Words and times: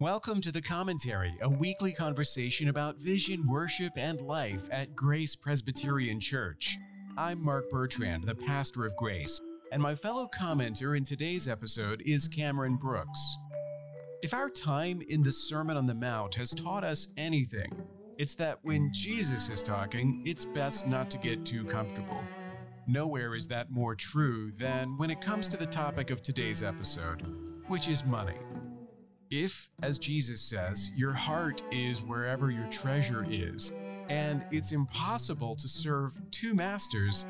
Welcome 0.00 0.40
to 0.40 0.50
The 0.50 0.62
Commentary, 0.62 1.34
a 1.42 1.48
weekly 1.50 1.92
conversation 1.92 2.70
about 2.70 2.96
vision, 2.96 3.46
worship, 3.46 3.92
and 3.96 4.18
life 4.22 4.66
at 4.72 4.96
Grace 4.96 5.36
Presbyterian 5.36 6.18
Church. 6.18 6.78
I'm 7.18 7.44
Mark 7.44 7.68
Bertrand, 7.68 8.24
the 8.24 8.34
pastor 8.34 8.86
of 8.86 8.96
Grace, 8.96 9.38
and 9.70 9.82
my 9.82 9.94
fellow 9.94 10.26
commenter 10.34 10.96
in 10.96 11.04
today's 11.04 11.46
episode 11.46 12.02
is 12.06 12.28
Cameron 12.28 12.76
Brooks. 12.76 13.36
If 14.22 14.32
our 14.32 14.48
time 14.48 15.02
in 15.10 15.22
the 15.22 15.32
Sermon 15.32 15.76
on 15.76 15.86
the 15.86 15.92
Mount 15.92 16.34
has 16.36 16.54
taught 16.54 16.82
us 16.82 17.08
anything, 17.18 17.70
it's 18.16 18.36
that 18.36 18.58
when 18.62 18.90
Jesus 18.94 19.50
is 19.50 19.62
talking, 19.62 20.22
it's 20.24 20.46
best 20.46 20.86
not 20.88 21.10
to 21.10 21.18
get 21.18 21.44
too 21.44 21.64
comfortable. 21.64 22.24
Nowhere 22.86 23.34
is 23.34 23.48
that 23.48 23.70
more 23.70 23.94
true 23.94 24.50
than 24.56 24.96
when 24.96 25.10
it 25.10 25.20
comes 25.20 25.46
to 25.48 25.58
the 25.58 25.66
topic 25.66 26.08
of 26.08 26.22
today's 26.22 26.62
episode, 26.62 27.22
which 27.68 27.86
is 27.86 28.02
money. 28.06 28.38
If, 29.30 29.70
as 29.80 30.00
Jesus 30.00 30.40
says, 30.40 30.90
your 30.96 31.12
heart 31.12 31.62
is 31.70 32.02
wherever 32.02 32.50
your 32.50 32.66
treasure 32.66 33.24
is, 33.30 33.70
and 34.08 34.44
it's 34.50 34.72
impossible 34.72 35.54
to 35.54 35.68
serve 35.68 36.18
two 36.32 36.52
masters, 36.52 37.26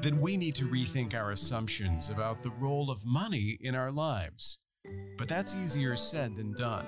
then 0.00 0.20
we 0.20 0.36
need 0.36 0.54
to 0.54 0.68
rethink 0.68 1.12
our 1.12 1.32
assumptions 1.32 2.08
about 2.08 2.44
the 2.44 2.50
role 2.50 2.88
of 2.88 3.04
money 3.04 3.58
in 3.60 3.74
our 3.74 3.90
lives. 3.90 4.58
But 5.18 5.26
that's 5.26 5.56
easier 5.56 5.96
said 5.96 6.36
than 6.36 6.52
done. 6.52 6.86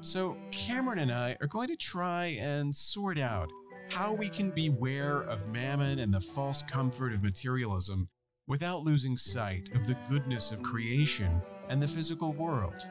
So, 0.00 0.36
Cameron 0.50 0.98
and 0.98 1.12
I 1.12 1.36
are 1.40 1.46
going 1.46 1.68
to 1.68 1.76
try 1.76 2.36
and 2.40 2.74
sort 2.74 3.18
out 3.18 3.52
how 3.90 4.12
we 4.12 4.28
can 4.28 4.50
beware 4.50 5.20
of 5.20 5.48
mammon 5.48 6.00
and 6.00 6.12
the 6.12 6.20
false 6.20 6.62
comfort 6.62 7.12
of 7.12 7.22
materialism 7.22 8.08
without 8.48 8.82
losing 8.82 9.16
sight 9.16 9.68
of 9.72 9.86
the 9.86 9.96
goodness 10.10 10.50
of 10.50 10.64
creation 10.64 11.40
and 11.68 11.80
the 11.80 11.88
physical 11.88 12.32
world. 12.32 12.88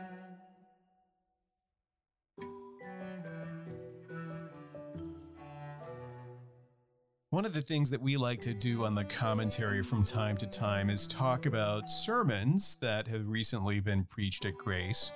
One 7.34 7.46
of 7.46 7.54
the 7.56 7.62
things 7.62 7.90
that 7.90 8.00
we 8.00 8.16
like 8.16 8.42
to 8.42 8.54
do 8.54 8.86
on 8.86 8.94
the 8.94 9.06
commentary 9.06 9.82
from 9.82 10.04
time 10.04 10.38
to 10.38 10.46
time 10.46 10.92
is 10.92 11.08
talk 11.08 11.48
about 11.48 11.90
sermons 11.90 12.78
that 12.78 13.08
have 13.08 13.28
recently 13.28 13.80
been 13.80 14.04
preached 14.04 14.46
at 14.46 14.56
Grace. 14.56 15.12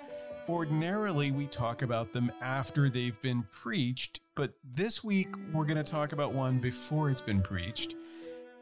Ordinarily, 0.49 1.29
we 1.29 1.45
talk 1.45 1.83
about 1.83 2.13
them 2.13 2.31
after 2.41 2.89
they've 2.89 3.21
been 3.21 3.45
preached, 3.53 4.21
but 4.33 4.53
this 4.73 5.03
week 5.03 5.27
we're 5.53 5.65
going 5.65 5.77
to 5.77 5.83
talk 5.83 6.11
about 6.11 6.33
one 6.33 6.57
before 6.57 7.11
it's 7.11 7.21
been 7.21 7.43
preached. 7.43 7.95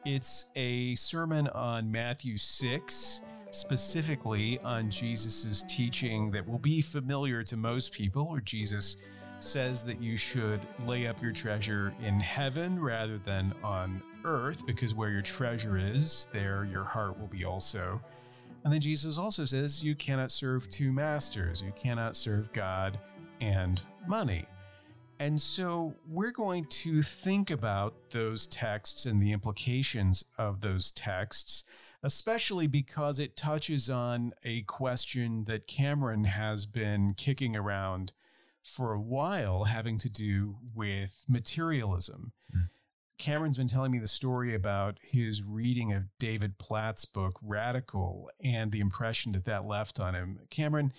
It's 0.03 0.51
a 0.57 0.93
sermon 0.95 1.47
on 1.47 1.89
Matthew 1.89 2.35
6, 2.35 3.21
specifically 3.51 4.59
on 4.65 4.89
Jesus' 4.89 5.63
teaching 5.69 6.29
that 6.31 6.45
will 6.45 6.59
be 6.59 6.81
familiar 6.81 7.41
to 7.43 7.55
most 7.55 7.93
people, 7.93 8.27
or 8.29 8.41
Jesus 8.41 8.97
says 9.39 9.83
that 9.83 10.01
you 10.01 10.17
should 10.17 10.61
lay 10.85 11.07
up 11.07 11.21
your 11.21 11.31
treasure 11.31 11.93
in 12.01 12.19
heaven 12.19 12.81
rather 12.81 13.17
than 13.17 13.53
on 13.63 14.01
earth, 14.23 14.65
because 14.65 14.95
where 14.95 15.09
your 15.09 15.21
treasure 15.21 15.77
is, 15.77 16.27
there 16.33 16.65
your 16.65 16.83
heart 16.83 17.19
will 17.19 17.27
be 17.27 17.45
also. 17.45 18.01
And 18.63 18.73
then 18.73 18.81
Jesus 18.81 19.17
also 19.17 19.45
says 19.45 19.83
you 19.83 19.93
cannot 19.93 20.31
serve 20.31 20.67
two 20.69 20.91
masters, 20.91 21.61
you 21.61 21.71
cannot 21.75 22.15
serve 22.15 22.51
God 22.51 22.99
and 23.39 23.83
money. 24.07 24.45
And 25.19 25.39
so 25.39 25.93
we're 26.09 26.31
going 26.31 26.65
to 26.65 27.01
think 27.01 27.51
about 27.51 28.09
those 28.09 28.47
texts 28.47 29.05
and 29.05 29.21
the 29.21 29.31
implications 29.31 30.25
of 30.37 30.61
those 30.61 30.91
texts, 30.91 31.63
especially 32.03 32.67
because 32.67 33.19
it 33.19 33.37
touches 33.37 33.89
on 33.89 34.33
a 34.43 34.63
question 34.63 35.45
that 35.45 35.67
Cameron 35.67 36.25
has 36.25 36.65
been 36.65 37.13
kicking 37.15 37.55
around 37.55 38.13
for 38.65 38.93
a 38.93 38.99
while 38.99 39.65
having 39.65 39.97
to 39.99 40.09
do 40.09 40.57
with 40.73 41.25
materialism. 41.29 42.33
Mm. 42.55 42.69
Cameron's 43.17 43.57
been 43.57 43.67
telling 43.67 43.91
me 43.91 43.99
the 43.99 44.07
story 44.07 44.53
about 44.53 44.97
his 45.01 45.43
reading 45.43 45.93
of 45.93 46.05
David 46.19 46.57
Platt's 46.57 47.05
book, 47.05 47.39
Radical, 47.41 48.29
and 48.43 48.71
the 48.71 48.81
impression 48.81 49.31
that 49.33 49.45
that 49.45 49.65
left 49.65 49.99
on 49.99 50.15
him. 50.15 50.39
Cameron, 50.49 50.91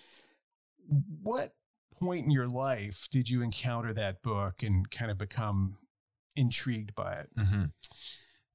what 1.23 1.55
point 2.01 2.25
in 2.25 2.31
your 2.31 2.49
life 2.49 3.09
did 3.11 3.29
you 3.29 3.43
encounter 3.43 3.93
that 3.93 4.23
book 4.23 4.63
and 4.63 4.91
kind 4.91 5.11
of 5.11 5.19
become 5.19 5.77
intrigued 6.37 6.95
by 6.95 7.15
it? 7.15 7.29
Mm-hmm. 7.37 7.65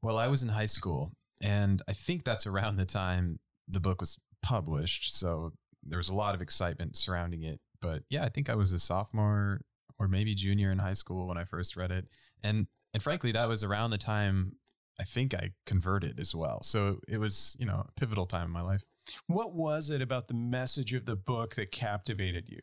Well, 0.01 0.17
I 0.17 0.27
was 0.27 0.41
in 0.41 0.50
high 0.50 0.66
school, 0.66 1.11
and 1.41 1.81
I 1.88 1.94
think 1.94 2.23
that's 2.23 2.47
around 2.47 2.77
the 2.77 2.85
time 2.85 3.39
the 3.67 3.81
book 3.81 4.01
was 4.01 4.17
published. 4.41 5.13
So 5.13 5.53
there 5.83 5.97
was 5.97 6.09
a 6.09 6.16
lot 6.16 6.33
of 6.33 6.41
excitement 6.41 6.95
surrounding 6.95 7.44
it. 7.44 7.59
But 7.81 8.03
yeah, 8.09 8.24
I 8.24 8.30
think 8.30 8.50
I 8.50 8.56
was 8.56 8.72
a 8.72 8.80
sophomore 8.80 9.62
or 10.00 10.08
maybe 10.08 10.34
junior 10.34 10.72
in 10.72 10.80
high 10.80 10.94
school 10.94 11.28
when 11.28 11.38
I 11.38 11.44
first 11.44 11.75
read 11.75 11.92
it. 11.92 12.08
And 12.44 12.68
and 12.94 13.02
frankly, 13.02 13.31
that 13.31 13.47
was 13.47 13.64
around 13.64 13.92
the 13.92 13.97
time 13.97 14.58
I 15.00 15.03
think 15.03 15.34
I 15.34 15.52
converted 15.66 16.19
as 16.19 16.36
well. 16.36 16.62
So 16.62 17.00
it 17.08 17.18
was, 17.18 17.56
you 17.59 17.66
know, 17.66 17.86
a 17.88 17.92
pivotal 18.00 18.25
time 18.25 18.46
in 18.46 18.52
my 18.52 18.62
life. 18.62 18.84
What 19.28 19.53
was 19.53 19.90
it 19.90 20.02
about 20.02 20.28
the 20.28 20.34
message 20.34 20.94
of 20.94 21.06
the 21.06 21.16
book 21.16 21.56
that 21.56 21.72
captivated 21.72 22.50
you? 22.50 22.62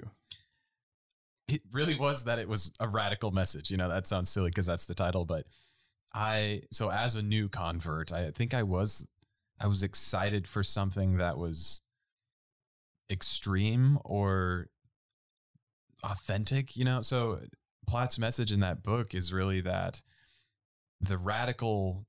It 1.49 1.63
really 1.73 1.97
was 1.97 2.25
that 2.25 2.39
it 2.39 2.49
was 2.49 2.73
a 2.79 2.87
radical 2.87 3.31
message. 3.31 3.71
You 3.71 3.77
know, 3.77 3.89
that 3.89 4.07
sounds 4.07 4.29
silly 4.29 4.51
because 4.51 4.67
that's 4.67 4.85
the 4.85 4.95
title, 4.95 5.25
but 5.25 5.47
I 6.15 6.63
so 6.71 6.91
as 6.91 7.15
a 7.15 7.23
new 7.23 7.49
convert, 7.49 8.13
I 8.13 8.31
think 8.31 8.55
I 8.55 8.63
was 8.63 9.07
I 9.61 9.67
was 9.67 9.83
excited 9.83 10.47
for 10.47 10.63
something 10.63 11.17
that 11.19 11.39
was 11.39 11.81
extreme 13.11 13.99
or 14.05 14.69
authentic, 16.05 16.77
you 16.77 16.85
know? 16.85 17.03
So 17.03 17.41
Platt's 17.87 18.19
message 18.19 18.53
in 18.53 18.61
that 18.61 18.83
book 18.83 19.15
is 19.15 19.33
really 19.33 19.61
that 19.63 20.03
the 21.01 21.19
radical 21.19 22.07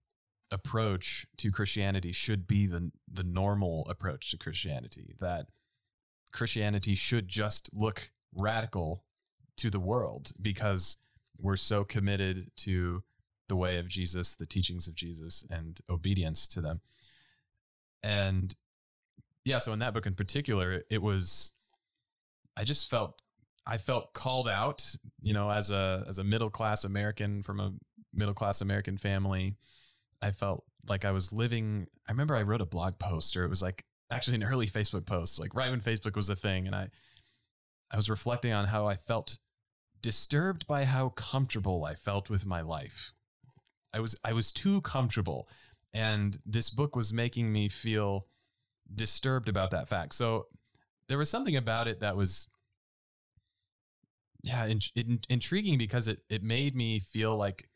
approach 0.51 1.25
to 1.38 1.51
Christianity 1.51 2.11
should 2.11 2.47
be 2.47 2.66
the 2.66 2.91
the 3.11 3.23
normal 3.23 3.85
approach 3.89 4.31
to 4.31 4.38
Christianity. 4.38 5.16
That 5.19 5.47
Christianity 6.31 6.95
should 6.95 7.28
just 7.28 7.69
look 7.73 8.11
radical 8.33 9.03
to 9.57 9.69
the 9.69 9.79
world 9.79 10.31
because 10.41 10.97
we're 11.38 11.55
so 11.55 11.83
committed 11.83 12.51
to 12.57 13.03
the 13.47 13.55
way 13.55 13.78
of 13.78 13.88
Jesus, 13.88 14.35
the 14.35 14.45
teachings 14.45 14.88
of 14.88 14.95
Jesus, 14.95 15.45
and 15.49 15.79
obedience 15.89 16.47
to 16.47 16.61
them. 16.61 16.81
And 18.03 18.55
yeah, 19.45 19.57
so 19.57 19.73
in 19.73 19.79
that 19.79 19.94
book 19.94 20.05
in 20.05 20.13
particular, 20.13 20.83
it 20.89 21.01
was 21.01 21.55
I 22.57 22.63
just 22.63 22.89
felt 22.89 23.22
I 23.69 23.78
felt 23.78 24.13
called 24.13 24.50
out, 24.50 24.84
you 25.22 25.31
know, 25.31 25.52
as 25.52 25.69
a 25.69 26.03
as 26.07 26.18
a 26.18 26.24
middle 26.24 26.50
class 26.50 26.84
American 26.84 27.44
from 27.44 27.59
a 27.59 27.72
middle 28.12 28.34
class 28.34 28.62
American 28.62 28.97
family. 28.97 29.56
I 30.24 30.31
felt 30.31 30.63
like 30.90 31.06
I 31.06 31.12
was 31.12 31.31
living. 31.31 31.85
I 32.08 32.12
remember 32.12 32.35
I 32.35 32.41
wrote 32.41 32.62
a 32.62 32.66
blog 32.66 32.97
post, 32.97 33.38
or 33.38 33.46
it 33.46 33.50
was 33.50 33.62
like 33.62 33.84
actually 34.12 34.35
an 34.35 34.44
early 34.44 34.66
Facebook 34.66 35.06
post, 35.06 35.40
like 35.40 35.53
right 35.53 35.69
when 35.69 35.81
Facebook 35.81 36.16
was 36.16 36.29
a 36.29 36.35
thing, 36.35 36.66
and 36.66 36.75
I 36.75 36.90
I 37.91 37.96
was 37.96 38.09
reflecting 38.09 38.53
on 38.53 38.68
how 38.68 38.88
I 38.88 38.96
felt 38.96 39.38
disturbed 40.02 40.66
by 40.66 40.85
how 40.85 41.09
comfortable 41.09 41.85
I 41.85 41.94
felt 41.94 42.28
with 42.28 42.47
my 42.47 42.62
life. 42.62 43.13
I 43.94 44.00
was 44.00 44.16
I 44.25 44.34
was 44.34 44.52
too 44.52 44.81
comfortable, 44.81 45.47
and 45.94 46.35
this 46.44 46.72
book 46.72 46.96
was 46.96 47.13
making 47.13 47.53
me 47.53 47.69
feel 47.69 48.25
disturbed 48.96 49.47
about 49.47 49.69
that 49.72 49.88
fact. 49.88 50.16
So 50.16 50.47
there 51.08 51.19
was 51.19 51.29
something 51.29 51.56
about 51.56 51.88
it 51.88 52.00
that 52.00 52.16
was 52.16 52.47
yeah, 54.44 54.66
in, 54.66 54.79
in, 54.95 55.19
intriguing 55.29 55.77
because 55.77 56.07
it 56.07 56.19
it 56.29 56.44
made 56.44 56.75
me 56.75 57.00
feel 57.00 57.35
like 57.35 57.67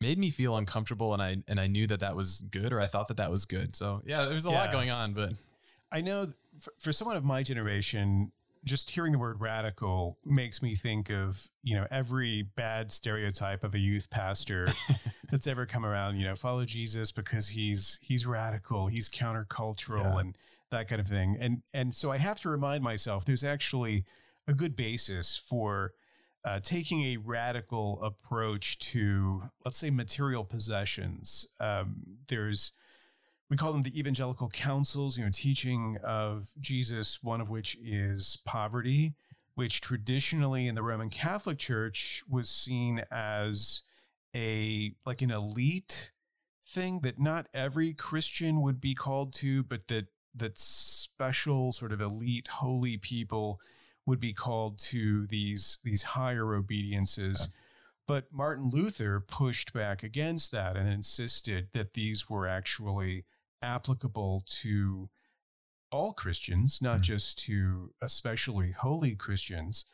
made 0.00 0.18
me 0.18 0.30
feel 0.30 0.56
uncomfortable, 0.56 1.12
and 1.12 1.22
I 1.22 1.36
and 1.48 1.60
I 1.60 1.66
knew 1.66 1.86
that 1.86 2.00
that 2.00 2.16
was 2.16 2.44
good, 2.50 2.72
or 2.72 2.80
I 2.80 2.86
thought 2.86 3.08
that 3.08 3.16
that 3.18 3.30
was 3.30 3.44
good. 3.44 3.76
So 3.76 4.02
yeah, 4.04 4.24
there 4.24 4.34
was 4.34 4.46
a 4.46 4.50
yeah. 4.50 4.58
lot 4.60 4.72
going 4.72 4.90
on, 4.90 5.12
but 5.12 5.32
I 5.92 6.00
know 6.00 6.26
for, 6.58 6.72
for 6.78 6.92
someone 6.92 7.16
of 7.16 7.24
my 7.24 7.42
generation, 7.42 8.32
just 8.64 8.90
hearing 8.90 9.12
the 9.12 9.18
word 9.18 9.40
radical 9.40 10.18
makes 10.24 10.62
me 10.62 10.74
think 10.74 11.10
of 11.10 11.48
you 11.62 11.74
know 11.74 11.86
every 11.90 12.42
bad 12.42 12.90
stereotype 12.90 13.64
of 13.64 13.74
a 13.74 13.78
youth 13.78 14.10
pastor 14.10 14.68
that's 15.30 15.46
ever 15.46 15.64
come 15.66 15.86
around 15.86 16.16
you 16.16 16.26
know 16.26 16.34
follow 16.34 16.64
jesus 16.64 17.10
because 17.10 17.50
he's 17.50 17.98
he's 18.02 18.26
radical 18.26 18.86
he's 18.88 19.08
countercultural 19.08 20.02
yeah. 20.02 20.18
and 20.18 20.38
that 20.70 20.88
kind 20.88 21.00
of 21.00 21.06
thing 21.06 21.36
and 21.40 21.62
and 21.72 21.94
so 21.94 22.12
i 22.12 22.18
have 22.18 22.38
to 22.38 22.50
remind 22.50 22.84
myself 22.84 23.24
there's 23.24 23.44
actually 23.44 24.04
a 24.46 24.54
good 24.54 24.76
basis 24.76 25.36
for 25.36 25.92
uh, 26.44 26.60
taking 26.60 27.02
a 27.02 27.18
radical 27.18 28.02
approach 28.02 28.78
to, 28.78 29.42
let's 29.64 29.76
say, 29.76 29.90
material 29.90 30.44
possessions. 30.44 31.52
Um, 31.60 32.18
there's, 32.28 32.72
we 33.50 33.56
call 33.56 33.72
them 33.72 33.82
the 33.82 33.98
evangelical 33.98 34.48
counsels, 34.48 35.18
you 35.18 35.24
know, 35.24 35.30
teaching 35.32 35.98
of 36.02 36.50
Jesus, 36.58 37.22
one 37.22 37.40
of 37.40 37.50
which 37.50 37.76
is 37.82 38.42
poverty, 38.46 39.14
which 39.54 39.80
traditionally 39.80 40.66
in 40.66 40.74
the 40.74 40.82
Roman 40.82 41.10
Catholic 41.10 41.58
Church 41.58 42.22
was 42.28 42.48
seen 42.48 43.02
as 43.10 43.82
a 44.34 44.94
like 45.04 45.22
an 45.22 45.30
elite 45.30 46.12
thing 46.66 47.00
that 47.00 47.18
not 47.18 47.48
every 47.52 47.92
Christian 47.92 48.62
would 48.62 48.80
be 48.80 48.94
called 48.94 49.32
to, 49.34 49.62
but 49.62 49.88
that 49.88 50.06
that 50.34 50.56
special 50.56 51.72
sort 51.72 51.92
of 51.92 52.00
elite 52.00 52.48
holy 52.48 52.96
people 52.96 53.60
would 54.06 54.20
be 54.20 54.32
called 54.32 54.78
to 54.78 55.26
these 55.26 55.78
these 55.84 56.02
higher 56.02 56.54
obediences. 56.54 57.48
Yeah. 57.48 57.56
But 58.06 58.32
Martin 58.32 58.70
Luther 58.70 59.20
pushed 59.20 59.72
back 59.72 60.02
against 60.02 60.50
that 60.50 60.76
and 60.76 60.88
insisted 60.88 61.68
that 61.74 61.94
these 61.94 62.28
were 62.28 62.46
actually 62.46 63.24
applicable 63.62 64.42
to 64.46 65.10
all 65.92 66.12
Christians, 66.12 66.80
not 66.82 66.94
mm-hmm. 66.94 67.02
just 67.02 67.38
to 67.44 67.92
especially 68.02 68.72
holy 68.72 69.14
Christians. 69.14 69.84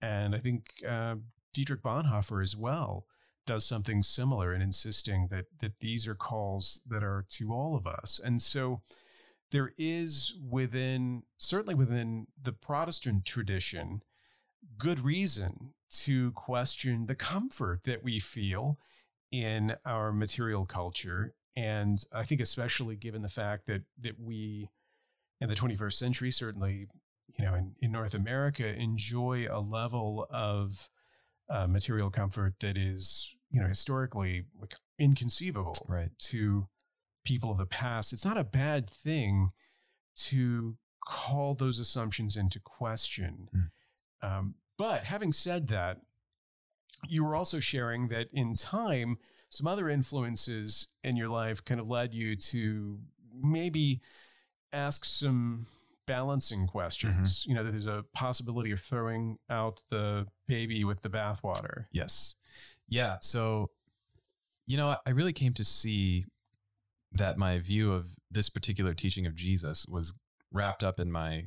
And 0.00 0.34
I 0.34 0.38
think 0.38 0.70
uh, 0.88 1.16
Dietrich 1.52 1.82
Bonhoeffer 1.82 2.42
as 2.42 2.56
well 2.56 3.06
does 3.46 3.64
something 3.64 4.02
similar 4.02 4.54
in 4.54 4.62
insisting 4.62 5.28
that 5.30 5.46
that 5.60 5.80
these 5.80 6.06
are 6.06 6.14
calls 6.14 6.80
that 6.86 7.02
are 7.02 7.24
to 7.30 7.52
all 7.52 7.74
of 7.76 7.86
us. 7.86 8.20
And 8.22 8.40
so 8.40 8.82
there 9.50 9.72
is 9.76 10.36
within 10.48 11.22
certainly 11.36 11.74
within 11.74 12.26
the 12.40 12.52
Protestant 12.52 13.24
tradition 13.24 14.02
good 14.76 15.00
reason 15.00 15.74
to 15.90 16.32
question 16.32 17.06
the 17.06 17.14
comfort 17.14 17.84
that 17.84 18.04
we 18.04 18.18
feel 18.18 18.78
in 19.30 19.76
our 19.84 20.12
material 20.12 20.66
culture 20.66 21.34
and 21.56 21.98
I 22.12 22.22
think 22.22 22.40
especially 22.40 22.96
given 22.96 23.22
the 23.22 23.28
fact 23.28 23.66
that 23.66 23.82
that 24.00 24.20
we 24.20 24.70
in 25.40 25.48
the 25.48 25.54
21st 25.54 25.92
century 25.92 26.30
certainly 26.30 26.86
you 27.38 27.44
know 27.44 27.54
in, 27.54 27.74
in 27.80 27.92
North 27.92 28.14
America 28.14 28.68
enjoy 28.68 29.46
a 29.50 29.60
level 29.60 30.26
of 30.30 30.90
uh, 31.50 31.66
material 31.66 32.10
comfort 32.10 32.54
that 32.60 32.76
is 32.76 33.34
you 33.50 33.60
know 33.60 33.68
historically 33.68 34.44
inconceivable 34.98 35.86
right. 35.88 36.10
to 36.18 36.68
people 37.28 37.50
of 37.50 37.58
the 37.58 37.66
past. 37.66 38.12
It's 38.12 38.24
not 38.24 38.38
a 38.38 38.44
bad 38.44 38.88
thing 38.88 39.50
to 40.14 40.76
call 41.06 41.54
those 41.54 41.78
assumptions 41.78 42.36
into 42.36 42.58
question. 42.58 43.48
Mm. 43.54 43.68
Um, 44.26 44.54
but 44.78 45.04
having 45.04 45.32
said 45.32 45.68
that, 45.68 45.98
you 47.08 47.22
were 47.22 47.34
also 47.34 47.60
sharing 47.60 48.08
that 48.08 48.28
in 48.32 48.54
time, 48.54 49.18
some 49.50 49.66
other 49.66 49.90
influences 49.90 50.88
in 51.04 51.16
your 51.16 51.28
life 51.28 51.62
kind 51.64 51.80
of 51.80 51.86
led 51.86 52.14
you 52.14 52.34
to 52.34 52.98
maybe 53.42 54.00
ask 54.72 55.04
some 55.04 55.66
balancing 56.06 56.66
questions. 56.66 57.42
Mm-hmm. 57.42 57.50
You 57.50 57.56
know, 57.56 57.64
that 57.64 57.70
there's 57.70 57.86
a 57.86 58.04
possibility 58.14 58.70
of 58.70 58.80
throwing 58.80 59.38
out 59.50 59.82
the 59.90 60.26
baby 60.46 60.82
with 60.82 61.02
the 61.02 61.10
bathwater. 61.10 61.86
Yes. 61.92 62.36
Yeah. 62.88 63.18
So, 63.20 63.70
you 64.66 64.78
know, 64.78 64.96
I 65.06 65.10
really 65.10 65.34
came 65.34 65.52
to 65.54 65.64
see 65.64 66.24
that 67.12 67.38
my 67.38 67.58
view 67.58 67.92
of 67.92 68.10
this 68.30 68.48
particular 68.48 68.94
teaching 68.94 69.26
of 69.26 69.34
Jesus 69.34 69.86
was 69.88 70.14
wrapped 70.52 70.82
up 70.82 71.00
in 71.00 71.10
my 71.10 71.46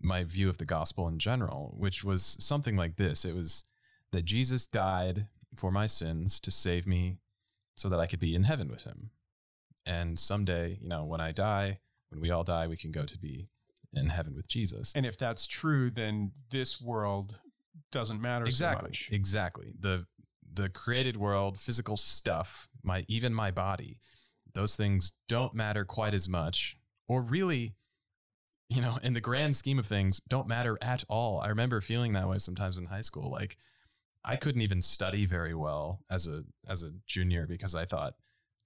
my 0.00 0.22
view 0.22 0.48
of 0.48 0.58
the 0.58 0.64
gospel 0.64 1.08
in 1.08 1.18
general, 1.18 1.74
which 1.76 2.04
was 2.04 2.36
something 2.38 2.76
like 2.76 2.96
this. 2.96 3.24
It 3.24 3.34
was 3.34 3.64
that 4.12 4.24
Jesus 4.24 4.66
died 4.66 5.26
for 5.56 5.72
my 5.72 5.86
sins 5.86 6.38
to 6.40 6.52
save 6.52 6.86
me 6.86 7.18
so 7.74 7.88
that 7.88 7.98
I 7.98 8.06
could 8.06 8.20
be 8.20 8.34
in 8.34 8.44
heaven 8.44 8.68
with 8.68 8.84
him. 8.84 9.10
And 9.84 10.18
someday, 10.18 10.78
you 10.80 10.88
know, 10.88 11.04
when 11.04 11.20
I 11.20 11.32
die, 11.32 11.80
when 12.10 12.20
we 12.20 12.30
all 12.30 12.44
die, 12.44 12.66
we 12.68 12.76
can 12.76 12.92
go 12.92 13.02
to 13.04 13.18
be 13.18 13.48
in 13.92 14.08
heaven 14.08 14.34
with 14.34 14.48
Jesus. 14.48 14.92
And 14.94 15.06
if 15.06 15.16
that's 15.16 15.46
true, 15.46 15.90
then 15.90 16.32
this 16.50 16.80
world 16.80 17.36
doesn't 17.90 18.20
matter 18.20 18.44
exactly, 18.44 18.92
so 18.92 19.14
Exactly. 19.14 19.72
The 19.78 20.06
the 20.50 20.68
created 20.68 21.16
world, 21.16 21.58
physical 21.58 21.96
stuff, 21.96 22.68
my 22.82 23.04
even 23.08 23.32
my 23.32 23.50
body, 23.50 24.00
those 24.58 24.76
things 24.76 25.12
don't 25.28 25.54
matter 25.54 25.84
quite 25.84 26.14
as 26.14 26.28
much, 26.28 26.76
or 27.06 27.22
really, 27.22 27.76
you 28.68 28.82
know, 28.82 28.98
in 29.04 29.14
the 29.14 29.20
grand 29.20 29.54
scheme 29.54 29.78
of 29.78 29.86
things, 29.86 30.20
don't 30.28 30.48
matter 30.48 30.76
at 30.82 31.04
all. 31.08 31.40
I 31.40 31.48
remember 31.48 31.80
feeling 31.80 32.12
that 32.14 32.28
way 32.28 32.38
sometimes 32.38 32.76
in 32.76 32.86
high 32.86 33.02
school. 33.02 33.30
Like 33.30 33.56
I 34.24 34.34
couldn't 34.34 34.62
even 34.62 34.80
study 34.80 35.26
very 35.26 35.54
well 35.54 36.02
as 36.10 36.26
a 36.26 36.42
as 36.68 36.82
a 36.82 36.90
junior 37.06 37.46
because 37.46 37.76
I 37.76 37.84
thought 37.84 38.14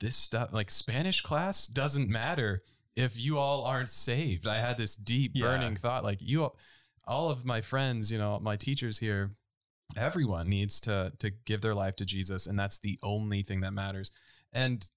this 0.01 0.17
stuff 0.17 0.49
like 0.53 0.71
Spanish 0.71 1.21
class 1.21 1.67
doesn't 1.67 2.09
matter 2.09 2.63
if 2.97 3.23
you 3.23 3.39
all 3.39 3.65
aren't 3.65 3.91
saved. 3.91 4.47
I 4.49 4.61
had 4.61 4.79
this 4.79 4.97
deep 4.97 5.35
burning 5.35 5.73
yeah. 5.73 5.79
thought 5.79 6.05
like 6.05 6.19
you 6.23 6.51
all 7.07 7.29
of 7.29 7.45
my 7.45 7.61
friends, 7.61 8.11
you 8.11 8.17
know, 8.17 8.41
my 8.41 8.57
teachers 8.57 8.99
here, 8.99 9.33
everyone 9.95 10.49
needs 10.49 10.81
to 10.83 11.13
to 11.19 11.31
give 11.45 11.61
their 11.61 11.75
life 11.75 11.97
to 11.97 12.07
Jesus 12.07 12.47
and 12.47 12.59
that's 12.59 12.79
the 12.79 12.99
only 13.03 13.43
thing 13.43 13.61
that 13.61 13.75
matters. 13.75 14.11
And 14.55 14.91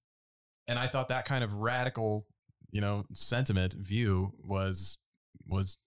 and 0.68 0.78
I 0.78 0.86
thought 0.86 1.08
that 1.08 1.24
kind 1.24 1.44
of 1.44 1.54
radical, 1.54 2.26
you 2.70 2.80
know, 2.80 3.04
sentiment 3.12 3.74
view 3.74 4.32
was 4.42 4.98
was 5.46 5.78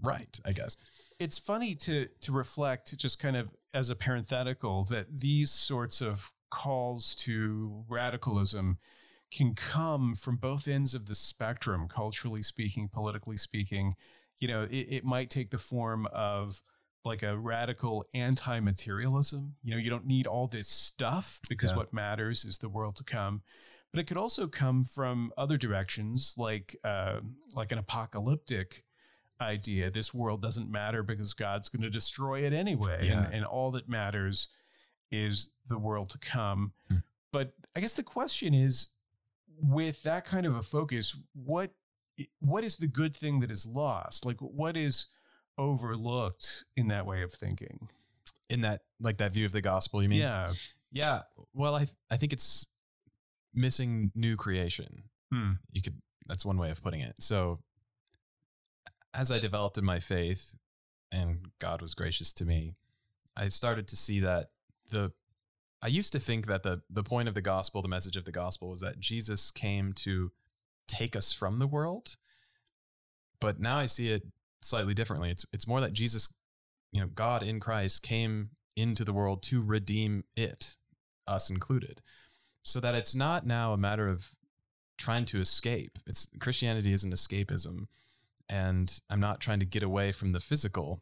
right, 0.00 0.38
I 0.46 0.52
guess. 0.52 0.76
It's 1.18 1.38
funny 1.38 1.74
to 1.76 2.08
to 2.20 2.32
reflect 2.32 2.96
just 2.98 3.18
kind 3.18 3.36
of 3.36 3.48
as 3.72 3.90
a 3.90 3.96
parenthetical 3.96 4.84
that 4.84 5.20
these 5.20 5.50
sorts 5.50 6.00
of 6.00 6.30
calls 6.50 7.14
to 7.16 7.84
radicalism 7.88 8.78
can 9.32 9.54
come 9.54 10.14
from 10.14 10.36
both 10.36 10.68
ends 10.68 10.94
of 10.94 11.06
the 11.06 11.14
spectrum, 11.14 11.88
culturally 11.88 12.42
speaking, 12.42 12.88
politically 12.88 13.36
speaking. 13.36 13.94
You 14.38 14.48
know, 14.48 14.62
it, 14.70 14.86
it 14.90 15.04
might 15.04 15.30
take 15.30 15.50
the 15.50 15.58
form 15.58 16.06
of 16.12 16.62
like 17.04 17.22
a 17.22 17.36
radical 17.36 18.04
anti-materialism. 18.14 19.56
You 19.62 19.72
know, 19.72 19.76
you 19.76 19.90
don't 19.90 20.06
need 20.06 20.26
all 20.26 20.46
this 20.46 20.68
stuff 20.68 21.40
because 21.48 21.72
yeah. 21.72 21.78
what 21.78 21.92
matters 21.92 22.44
is 22.44 22.58
the 22.58 22.68
world 22.68 22.96
to 22.96 23.04
come. 23.04 23.42
But 23.94 24.00
it 24.00 24.06
could 24.08 24.16
also 24.16 24.48
come 24.48 24.82
from 24.82 25.32
other 25.36 25.56
directions, 25.56 26.34
like 26.36 26.76
uh, 26.82 27.20
like 27.54 27.70
an 27.70 27.78
apocalyptic 27.78 28.84
idea. 29.40 29.90
This 29.90 30.12
world 30.12 30.42
doesn't 30.42 30.68
matter 30.68 31.04
because 31.04 31.32
God's 31.32 31.68
going 31.68 31.82
to 31.82 31.90
destroy 31.90 32.44
it 32.44 32.52
anyway, 32.52 33.06
yeah. 33.06 33.24
and, 33.24 33.34
and 33.34 33.44
all 33.44 33.70
that 33.70 33.88
matters 33.88 34.48
is 35.12 35.50
the 35.68 35.78
world 35.78 36.08
to 36.10 36.18
come. 36.18 36.72
Hmm. 36.88 36.96
But 37.30 37.52
I 37.76 37.80
guess 37.80 37.94
the 37.94 38.02
question 38.02 38.52
is, 38.52 38.90
with 39.60 40.02
that 40.02 40.24
kind 40.24 40.44
of 40.44 40.56
a 40.56 40.62
focus, 40.62 41.16
what 41.32 41.70
what 42.40 42.64
is 42.64 42.78
the 42.78 42.88
good 42.88 43.16
thing 43.16 43.40
that 43.40 43.50
is 43.50 43.66
lost? 43.66 44.26
Like, 44.26 44.38
what 44.40 44.76
is 44.76 45.08
overlooked 45.58 46.64
in 46.76 46.88
that 46.88 47.06
way 47.06 47.22
of 47.22 47.32
thinking. 47.32 47.88
In 48.48 48.60
that, 48.62 48.82
like 49.00 49.18
that 49.18 49.32
view 49.32 49.46
of 49.46 49.52
the 49.52 49.60
gospel, 49.60 50.02
you 50.02 50.08
mean? 50.08 50.20
Yeah. 50.20 50.48
Yeah. 50.92 51.22
Well, 51.52 51.74
I, 51.74 51.80
th- 51.80 51.96
I 52.10 52.16
think 52.16 52.32
it's 52.32 52.66
missing 53.54 54.10
new 54.14 54.36
creation. 54.36 55.04
Hmm. 55.32 55.52
You 55.72 55.82
could, 55.82 56.00
that's 56.26 56.44
one 56.44 56.58
way 56.58 56.70
of 56.70 56.82
putting 56.82 57.00
it. 57.00 57.16
So 57.20 57.60
as 59.14 59.30
I 59.30 59.38
developed 59.38 59.78
in 59.78 59.84
my 59.84 60.00
faith 60.00 60.54
and 61.12 61.46
God 61.60 61.80
was 61.80 61.94
gracious 61.94 62.32
to 62.34 62.44
me, 62.44 62.74
I 63.36 63.48
started 63.48 63.88
to 63.88 63.96
see 63.96 64.20
that 64.20 64.48
the, 64.90 65.12
I 65.82 65.88
used 65.88 66.12
to 66.12 66.18
think 66.18 66.46
that 66.46 66.62
the, 66.62 66.82
the 66.88 67.02
point 67.02 67.28
of 67.28 67.34
the 67.34 67.42
gospel, 67.42 67.82
the 67.82 67.88
message 67.88 68.16
of 68.16 68.24
the 68.24 68.32
gospel 68.32 68.70
was 68.70 68.80
that 68.80 69.00
Jesus 69.00 69.50
came 69.50 69.92
to 69.94 70.32
take 70.88 71.14
us 71.14 71.32
from 71.32 71.58
the 71.58 71.66
world. 71.66 72.16
But 73.40 73.60
now 73.60 73.76
I 73.76 73.86
see 73.86 74.10
it 74.10 74.22
slightly 74.62 74.94
differently. 74.94 75.30
It's 75.30 75.44
it's 75.52 75.66
more 75.66 75.80
that 75.80 75.92
Jesus, 75.92 76.34
you 76.92 77.00
know, 77.00 77.06
God 77.06 77.42
in 77.42 77.60
Christ 77.60 78.02
came 78.02 78.50
into 78.76 79.04
the 79.04 79.12
world 79.12 79.42
to 79.44 79.62
redeem 79.62 80.24
it, 80.36 80.76
us 81.28 81.50
included. 81.50 82.00
So 82.64 82.80
that 82.80 82.94
it's 82.94 83.14
not 83.14 83.46
now 83.46 83.72
a 83.72 83.76
matter 83.76 84.08
of 84.08 84.30
trying 84.96 85.24
to 85.26 85.40
escape. 85.40 85.98
It's 86.06 86.28
Christianity 86.40 86.92
isn't 86.92 87.12
escapism. 87.12 87.86
And 88.48 89.00
I'm 89.08 89.20
not 89.20 89.40
trying 89.40 89.60
to 89.60 89.66
get 89.66 89.82
away 89.82 90.12
from 90.12 90.32
the 90.32 90.40
physical 90.40 91.00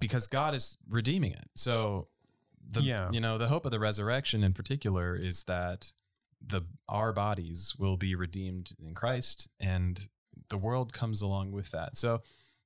because 0.00 0.26
God 0.26 0.54
is 0.54 0.76
redeeming 0.88 1.32
it. 1.32 1.48
So 1.54 2.08
the 2.68 2.82
yeah. 2.82 3.10
you 3.12 3.20
know, 3.20 3.38
the 3.38 3.48
hope 3.48 3.64
of 3.64 3.70
the 3.70 3.78
resurrection 3.78 4.42
in 4.42 4.52
particular 4.52 5.16
is 5.16 5.44
that 5.44 5.92
the 6.44 6.62
our 6.88 7.12
bodies 7.12 7.74
will 7.78 7.96
be 7.96 8.14
redeemed 8.14 8.72
in 8.84 8.94
Christ 8.94 9.48
and 9.60 10.06
the 10.48 10.58
world 10.58 10.92
comes 10.92 11.20
along 11.20 11.52
with 11.52 11.70
that. 11.70 11.96
So 11.96 12.22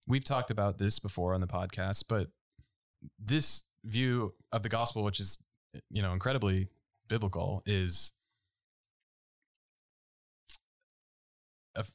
we've 0.06 0.24
talked 0.24 0.50
about 0.50 0.78
this 0.78 0.98
before 0.98 1.34
on 1.34 1.40
the 1.40 1.46
podcast, 1.46 2.04
but 2.08 2.28
this 3.18 3.66
view 3.84 4.34
of 4.52 4.62
the 4.62 4.68
gospel, 4.68 5.04
which 5.04 5.20
is, 5.20 5.38
you 5.90 6.02
know, 6.02 6.12
incredibly 6.12 6.68
biblical, 7.08 7.62
is 7.66 8.12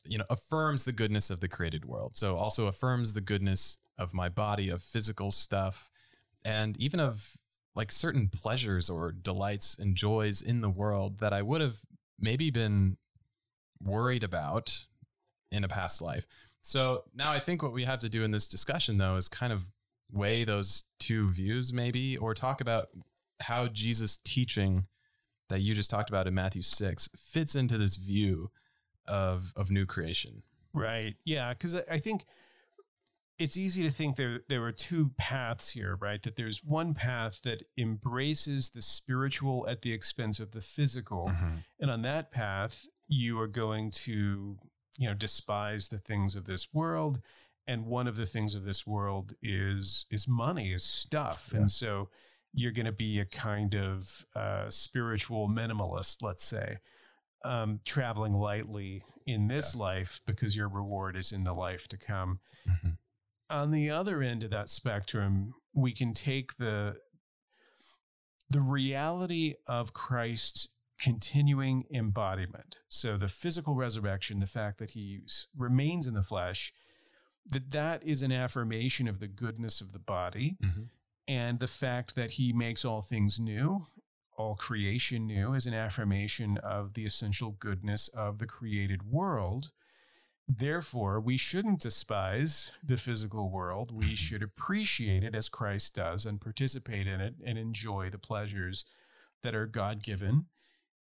you 0.05 0.17
know 0.17 0.23
affirms 0.29 0.85
the 0.85 0.93
goodness 0.93 1.29
of 1.29 1.41
the 1.41 1.47
created 1.49 1.83
world 1.83 2.15
so 2.15 2.37
also 2.37 2.67
affirms 2.67 3.13
the 3.13 3.19
goodness 3.19 3.79
of 3.97 4.13
my 4.13 4.29
body 4.29 4.69
of 4.69 4.81
physical 4.81 5.29
stuff 5.29 5.89
and 6.45 6.79
even 6.79 7.01
of 7.01 7.35
like 7.75 7.91
certain 7.91 8.29
pleasures 8.29 8.89
or 8.89 9.11
delights 9.11 9.77
and 9.77 9.97
joys 9.97 10.41
in 10.41 10.61
the 10.61 10.69
world 10.69 11.19
that 11.19 11.33
i 11.33 11.41
would 11.41 11.59
have 11.59 11.79
maybe 12.17 12.49
been 12.49 12.95
worried 13.83 14.23
about 14.23 14.85
in 15.51 15.63
a 15.63 15.67
past 15.67 16.01
life. 16.01 16.25
So 16.61 17.03
now 17.13 17.31
I 17.31 17.39
think 17.39 17.61
what 17.61 17.73
we 17.73 17.83
have 17.83 17.99
to 17.99 18.09
do 18.09 18.23
in 18.23 18.31
this 18.31 18.47
discussion, 18.47 18.97
though, 18.97 19.17
is 19.17 19.27
kind 19.27 19.51
of 19.51 19.63
weigh 20.11 20.43
those 20.43 20.85
two 20.99 21.29
views, 21.31 21.73
maybe, 21.73 22.17
or 22.17 22.33
talk 22.33 22.61
about 22.61 22.87
how 23.43 23.67
Jesus' 23.67 24.17
teaching 24.17 24.87
that 25.49 25.59
you 25.61 25.73
just 25.73 25.89
talked 25.89 26.09
about 26.09 26.27
in 26.27 26.33
Matthew 26.33 26.61
6 26.61 27.09
fits 27.17 27.55
into 27.55 27.77
this 27.77 27.95
view 27.97 28.49
of, 29.07 29.53
of 29.55 29.69
new 29.71 29.85
creation. 29.85 30.43
Right. 30.73 31.15
Yeah. 31.25 31.53
Because 31.53 31.75
I 31.89 31.99
think 31.99 32.23
it's 33.39 33.57
easy 33.57 33.81
to 33.83 33.91
think 33.91 34.15
there 34.15 34.41
there 34.47 34.63
are 34.63 34.71
two 34.71 35.11
paths 35.17 35.71
here, 35.71 35.97
right? 35.99 36.21
That 36.23 36.35
there's 36.35 36.63
one 36.63 36.93
path 36.93 37.41
that 37.43 37.63
embraces 37.77 38.69
the 38.69 38.81
spiritual 38.81 39.67
at 39.67 39.81
the 39.81 39.91
expense 39.91 40.39
of 40.39 40.51
the 40.51 40.61
physical, 40.61 41.27
Mm-hmm. 41.27 41.55
and 41.79 41.91
on 41.91 42.01
that 42.03 42.31
path, 42.31 42.85
you 43.07 43.39
are 43.39 43.47
going 43.47 43.89
to 43.91 44.57
you 44.99 45.07
know 45.07 45.13
despise 45.15 45.89
the 45.89 45.97
things 45.97 46.35
of 46.35 46.45
this 46.45 46.73
world, 46.73 47.21
and 47.67 47.85
one 47.87 48.07
of 48.07 48.15
the 48.17 48.25
things 48.27 48.53
of 48.55 48.65
this 48.65 48.85
world 48.85 49.33
is 49.41 50.05
is 50.11 50.27
money, 50.27 50.71
is 50.71 50.83
stuff, 50.83 51.49
Yeah. 51.51 51.61
and 51.61 51.71
so 51.71 52.09
you're 52.53 52.71
going 52.71 52.85
to 52.85 52.91
be 52.91 53.19
a 53.19 53.25
kind 53.25 53.73
of 53.75 54.25
uh, 54.35 54.69
spiritual 54.69 55.49
minimalist, 55.49 56.21
let's 56.21 56.43
say. 56.45 56.77
Um, 57.45 57.81
traveling 57.83 58.33
lightly 58.33 59.03
in 59.25 59.47
this 59.49 59.75
life 59.75 60.21
because 60.25 60.55
your 60.55 60.69
reward 60.69 61.17
is 61.17 61.31
in 61.33 61.43
the 61.43 61.53
life 61.53 61.87
to 61.89 61.97
come 61.97 62.39
Mm-hmm. 62.69 62.89
on 63.49 63.71
the 63.71 63.89
other 63.89 64.21
end 64.23 64.43
of 64.43 64.51
that 64.51 64.69
spectrum, 64.69 65.53
we 65.73 65.91
can 65.91 66.13
take 66.13 66.55
the 66.55 66.95
the 68.49 68.61
reality 68.61 69.55
of 69.67 69.93
Christ's 69.93 70.69
continuing 70.99 71.83
embodiment. 71.93 72.77
So 72.87 73.17
the 73.17 73.27
physical 73.27 73.75
resurrection, 73.75 74.39
the 74.39 74.45
fact 74.45 74.77
that 74.79 74.91
he 74.91 75.21
remains 75.57 76.07
in 76.07 76.13
the 76.13 76.21
flesh, 76.21 76.71
that 77.49 77.71
that 77.71 78.03
is 78.03 78.21
an 78.21 78.31
affirmation 78.31 79.07
of 79.09 79.19
the 79.19 79.27
goodness 79.27 79.81
of 79.81 79.91
the 79.91 79.99
body 79.99 80.55
Mhm. 80.63 80.87
And 81.27 81.59
the 81.59 81.67
fact 81.67 82.15
that 82.15 82.31
he 82.31 82.53
makes 82.53 82.83
all 82.83 83.01
things 83.01 83.39
new, 83.39 83.85
all 84.37 84.55
creation 84.55 85.27
new 85.27 85.53
is 85.53 85.65
an 85.65 85.73
affirmation 85.73 86.57
of 86.57 86.93
the 86.93 87.05
essential 87.05 87.51
goodness 87.51 88.07
of 88.09 88.39
the 88.39 88.47
created 88.47 89.03
world. 89.03 89.71
Therefore, 90.47 91.19
we 91.19 91.37
shouldn't 91.37 91.81
despise 91.81 92.71
the 92.83 92.97
physical 92.97 93.49
world. 93.49 93.91
We 93.91 94.15
should 94.15 94.43
appreciate 94.43 95.23
it 95.23 95.35
as 95.35 95.49
Christ 95.49 95.95
does 95.95 96.25
and 96.25 96.41
participate 96.41 97.07
in 97.07 97.21
it 97.21 97.35
and 97.45 97.57
enjoy 97.57 98.09
the 98.09 98.17
pleasures 98.17 98.85
that 99.43 99.55
are 99.55 99.67
God 99.67 100.03
given 100.03 100.47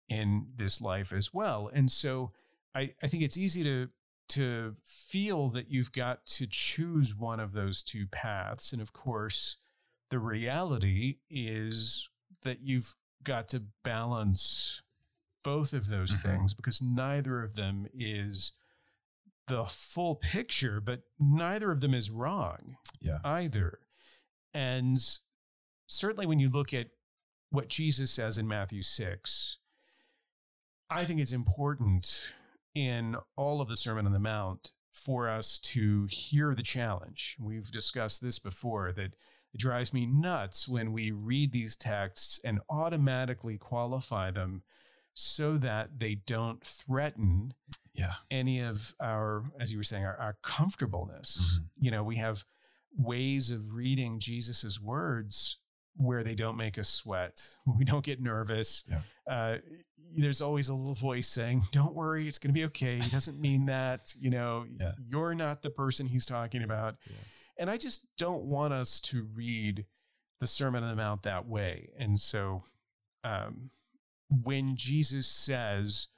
in 0.08 0.48
this 0.56 0.80
life 0.80 1.12
as 1.12 1.34
well. 1.34 1.70
And 1.72 1.90
so 1.90 2.32
I, 2.74 2.94
I 3.02 3.06
think 3.06 3.22
it's 3.22 3.38
easy 3.38 3.62
to 3.64 3.88
to 4.30 4.76
feel 4.84 5.48
that 5.48 5.70
you've 5.70 5.90
got 5.90 6.26
to 6.26 6.46
choose 6.46 7.14
one 7.14 7.40
of 7.40 7.52
those 7.52 7.82
two 7.82 8.06
paths. 8.06 8.74
And 8.74 8.82
of 8.82 8.92
course, 8.92 9.56
the 10.10 10.18
reality 10.18 11.18
is 11.28 12.08
that 12.42 12.60
you've 12.60 12.94
got 13.22 13.48
to 13.48 13.60
balance 13.84 14.82
both 15.42 15.72
of 15.72 15.88
those 15.88 16.18
Mhm. 16.18 16.22
things 16.22 16.54
because 16.54 16.80
neither 16.80 17.42
of 17.42 17.54
them 17.54 17.86
is 17.92 18.52
the 19.46 19.66
full 19.66 20.14
picture, 20.14 20.80
but 20.80 21.04
neither 21.18 21.70
of 21.70 21.80
them 21.80 21.94
is 21.94 22.10
wrong 22.10 22.76
Yeah. 23.00 23.20
either. 23.24 23.80
And 24.52 24.98
certainly 25.86 26.26
when 26.26 26.38
you 26.38 26.50
look 26.50 26.74
at 26.74 26.90
what 27.50 27.68
Jesus 27.68 28.10
says 28.10 28.36
in 28.36 28.46
Matthew 28.46 28.82
6, 28.82 29.58
I 30.90 31.04
think 31.04 31.20
it's 31.20 31.32
important 31.32 32.32
in 32.74 33.16
all 33.36 33.60
of 33.60 33.68
the 33.68 33.76
Sermon 33.76 34.06
on 34.06 34.12
the 34.12 34.18
Mount 34.18 34.72
for 34.92 35.28
us 35.28 35.58
to 35.60 36.06
hear 36.10 36.54
the 36.54 36.62
challenge. 36.62 37.36
We've 37.38 37.70
discussed 37.70 38.20
this 38.20 38.38
before 38.38 38.92
that 38.92 39.14
it 39.54 39.58
drives 39.60 39.92
me 39.94 40.06
nuts 40.06 40.68
when 40.68 40.92
we 40.92 41.10
read 41.10 41.52
these 41.52 41.76
texts 41.76 42.40
and 42.44 42.60
automatically 42.70 43.56
qualify 43.58 44.30
them 44.30 44.62
so 45.14 45.56
that 45.58 45.98
they 45.98 46.14
don't 46.14 46.62
threaten 46.64 47.54
Yeah. 47.94 48.14
any 48.30 48.60
of 48.60 48.94
our, 49.00 49.44
as 49.58 49.72
you 49.72 49.78
were 49.78 49.84
saying, 49.84 50.04
our, 50.04 50.16
our 50.16 50.36
comfortableness. 50.42 51.58
Mhm. 51.60 51.64
You 51.80 51.90
know, 51.90 52.04
we 52.04 52.16
have 52.16 52.44
ways 52.96 53.50
of 53.50 53.72
reading 53.74 54.18
Jesus's 54.18 54.80
words 54.80 55.58
where 55.96 56.22
they 56.22 56.34
don't 56.34 56.56
make 56.56 56.78
us 56.78 56.88
sweat. 56.88 57.56
We 57.78 57.84
don't 57.84 58.04
get 58.04 58.20
nervous. 58.20 58.84
Yeah. 58.88 59.02
Uh, 59.28 59.58
there's 60.14 60.40
always 60.40 60.68
a 60.68 60.74
little 60.74 60.94
voice 60.94 61.28
saying, 61.28 61.64
"Don't 61.72 61.94
worry, 61.94 62.26
it's 62.26 62.38
going 62.38 62.48
to 62.54 62.58
be 62.58 62.64
okay." 62.66 62.98
He 62.98 63.10
doesn't 63.10 63.38
mean 63.40 63.66
that. 63.66 64.14
You 64.18 64.30
know, 64.30 64.66
Yeah. 64.80 64.92
you're 65.10 65.34
not 65.34 65.60
the 65.62 65.70
person 65.70 66.06
he's 66.06 66.24
talking 66.24 66.62
about. 66.62 66.96
Yeah. 67.06 67.16
And 67.58 67.68
I 67.68 67.76
just 67.76 68.06
don't 68.16 68.44
want 68.44 68.72
us 68.72 69.00
to 69.02 69.26
read 69.34 69.86
the 70.40 70.46
Sermon 70.46 70.82
on 70.84 70.90
the 70.90 70.96
Mount 70.96 71.22
that 71.24 71.46
way. 71.46 71.90
And 71.98 72.18
so, 72.18 72.62
um, 73.24 73.70
when 74.30 74.76
Jesus 74.76 75.26
says 75.26 76.08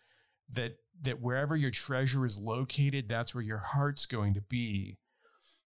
that 0.50 0.76
that 1.02 1.20
wherever 1.20 1.56
your 1.56 1.70
treasure 1.70 2.26
is 2.26 2.38
located, 2.38 3.08
that's 3.08 3.34
where 3.34 3.42
your 3.42 3.58
heart's 3.58 4.04
going 4.04 4.34
to 4.34 4.40
be. 4.42 4.98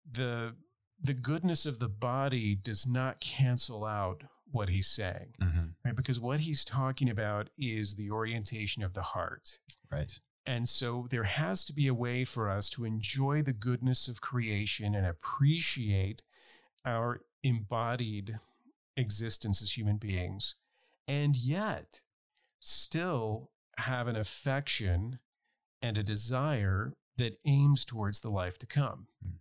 The 0.09 0.55
the 1.01 1.13
goodness 1.13 1.65
of 1.65 1.79
the 1.79 1.87
body 1.87 2.53
does 2.55 2.85
not 2.85 3.21
cancel 3.21 3.85
out 3.85 4.23
what 4.51 4.69
he's 4.69 4.87
saying, 4.87 5.33
Mm-hmm. 5.41 5.65
right? 5.85 5.95
Because 5.95 6.19
what 6.19 6.41
he's 6.41 6.65
talking 6.65 7.09
about 7.09 7.49
is 7.57 7.95
the 7.95 8.11
orientation 8.11 8.83
of 8.83 8.93
the 8.93 9.01
heart. 9.01 9.59
Right. 9.89 10.19
And 10.45 10.67
so 10.67 11.07
there 11.09 11.23
has 11.23 11.65
to 11.65 11.73
be 11.73 11.87
a 11.87 11.93
way 11.93 12.25
for 12.25 12.49
us 12.49 12.69
to 12.71 12.85
enjoy 12.85 13.41
the 13.41 13.53
goodness 13.53 14.07
of 14.07 14.21
creation 14.21 14.95
and 14.95 15.05
appreciate 15.05 16.23
our 16.85 17.21
embodied 17.43 18.39
existence 18.97 19.61
as 19.61 19.77
human 19.77 19.97
beings, 19.97 20.55
and 21.07 21.35
yet 21.35 22.01
still 22.59 23.51
have 23.77 24.07
an 24.07 24.15
affection 24.15 25.19
and 25.81 25.97
a 25.97 26.03
desire 26.03 26.93
that 27.17 27.39
aims 27.45 27.85
towards 27.85 28.19
the 28.19 28.29
life 28.29 28.57
to 28.59 28.65
come. 28.65 29.07
Mm. 29.25 29.33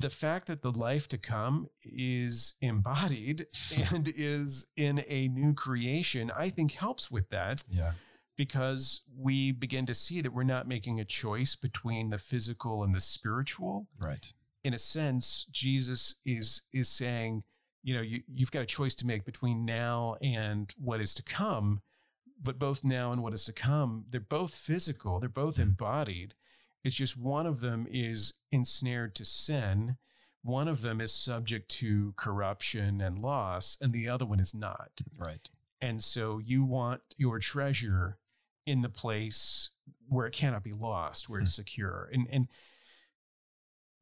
The 0.00 0.10
fact 0.10 0.46
that 0.46 0.62
the 0.62 0.70
life 0.70 1.08
to 1.08 1.18
come 1.18 1.68
is 1.82 2.56
embodied 2.60 3.46
and 3.92 4.12
is 4.16 4.68
in 4.76 5.04
a 5.08 5.28
new 5.28 5.54
creation, 5.54 6.30
I 6.36 6.50
think 6.50 6.72
helps 6.72 7.10
with 7.10 7.30
that 7.30 7.64
Yeah. 7.68 7.92
Because 8.38 9.04
we 9.14 9.52
begin 9.52 9.84
to 9.84 9.92
see 9.92 10.22
that 10.22 10.32
we're 10.32 10.44
not 10.44 10.66
making 10.66 10.98
a 11.00 11.04
choice 11.04 11.56
between 11.56 12.08
the 12.08 12.16
physical 12.18 12.82
and 12.84 12.94
the 12.94 13.00
spiritual. 13.00 13.88
Right. 13.98 14.32
In 14.64 14.72
a 14.72 14.78
sense, 14.78 15.44
Jesus 15.50 16.14
is 16.24 16.62
is 16.72 16.88
saying, 16.88 17.42
you 17.82 17.94
know, 17.94 18.00
you, 18.00 18.22
you've 18.32 18.52
got 18.52 18.62
a 18.62 18.66
choice 18.66 18.94
to 18.96 19.06
make 19.06 19.24
between 19.24 19.64
now 19.64 20.16
and 20.22 20.72
what 20.78 21.00
is 21.00 21.14
to 21.16 21.22
come, 21.22 21.82
but 22.40 22.58
both 22.58 22.84
now 22.84 23.10
and 23.10 23.22
what 23.22 23.34
is 23.34 23.44
to 23.46 23.52
come, 23.52 24.04
they're 24.08 24.20
both 24.20 24.54
physical, 24.54 25.18
they're 25.20 25.28
both 25.28 25.56
Mhm. 25.56 25.62
embodied. 25.62 26.34
It's 26.84 26.94
just 26.94 27.16
one 27.16 27.46
of 27.46 27.60
them 27.60 27.86
is 27.90 28.34
ensnared 28.52 29.14
to 29.16 29.24
sin, 29.24 29.96
one 30.42 30.68
of 30.68 30.82
them 30.82 31.00
is 31.00 31.12
subject 31.12 31.68
to 31.72 32.12
corruption 32.16 33.00
and 33.00 33.18
loss, 33.18 33.76
and 33.80 33.92
the 33.92 34.08
other 34.08 34.24
one 34.24 34.38
is 34.38 34.54
not. 34.54 35.00
Right. 35.16 35.50
And 35.80 36.00
so 36.02 36.38
you 36.38 36.64
want 36.64 37.02
your 37.16 37.38
treasure 37.40 38.18
in 38.68 38.82
the 38.82 38.88
place 38.88 39.70
where 40.08 40.26
it 40.26 40.34
cannot 40.34 40.62
be 40.62 40.72
lost, 40.72 41.28
where 41.28 41.40
it's 41.40 41.56
hmm. 41.56 41.62
secure. 41.62 42.10
And 42.12 42.26
and 42.30 42.48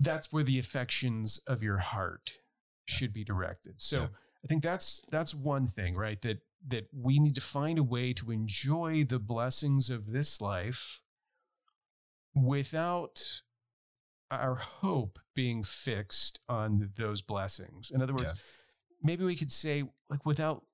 that's 0.01 0.33
where 0.33 0.43
the 0.43 0.59
affections 0.59 1.43
of 1.47 1.63
your 1.63 1.79
heart 1.79 2.33
should 2.87 3.13
be 3.13 3.25
directed. 3.25 3.81
So 3.81 4.01
Yeah. 4.01 4.09
I 4.45 4.47
think 4.49 4.63
that's 4.63 5.05
that's 5.11 5.35
one 5.35 5.69
thing, 5.69 5.95
right? 5.97 6.21
That 6.23 6.41
that 6.69 6.89
we 6.93 7.21
need 7.21 7.37
to 7.37 7.41
find 7.41 7.79
a 7.79 7.83
way 7.83 8.13
to 8.15 8.31
enjoy 8.31 9.05
the 9.05 9.21
blessings 9.21 9.89
of 9.89 10.13
this 10.13 10.41
life 10.41 11.01
without 12.35 13.43
our 14.31 14.57
hope 14.57 15.21
being 15.35 15.63
fixed 15.63 16.41
on 16.49 16.91
those 16.97 17.23
blessings. 17.23 17.93
In 17.93 18.03
other 18.03 18.15
words, 18.15 18.35
maybe 19.01 19.25
we 19.25 19.37
could 19.37 19.51
say 19.51 19.85
like 20.11 20.27
without 20.27 20.65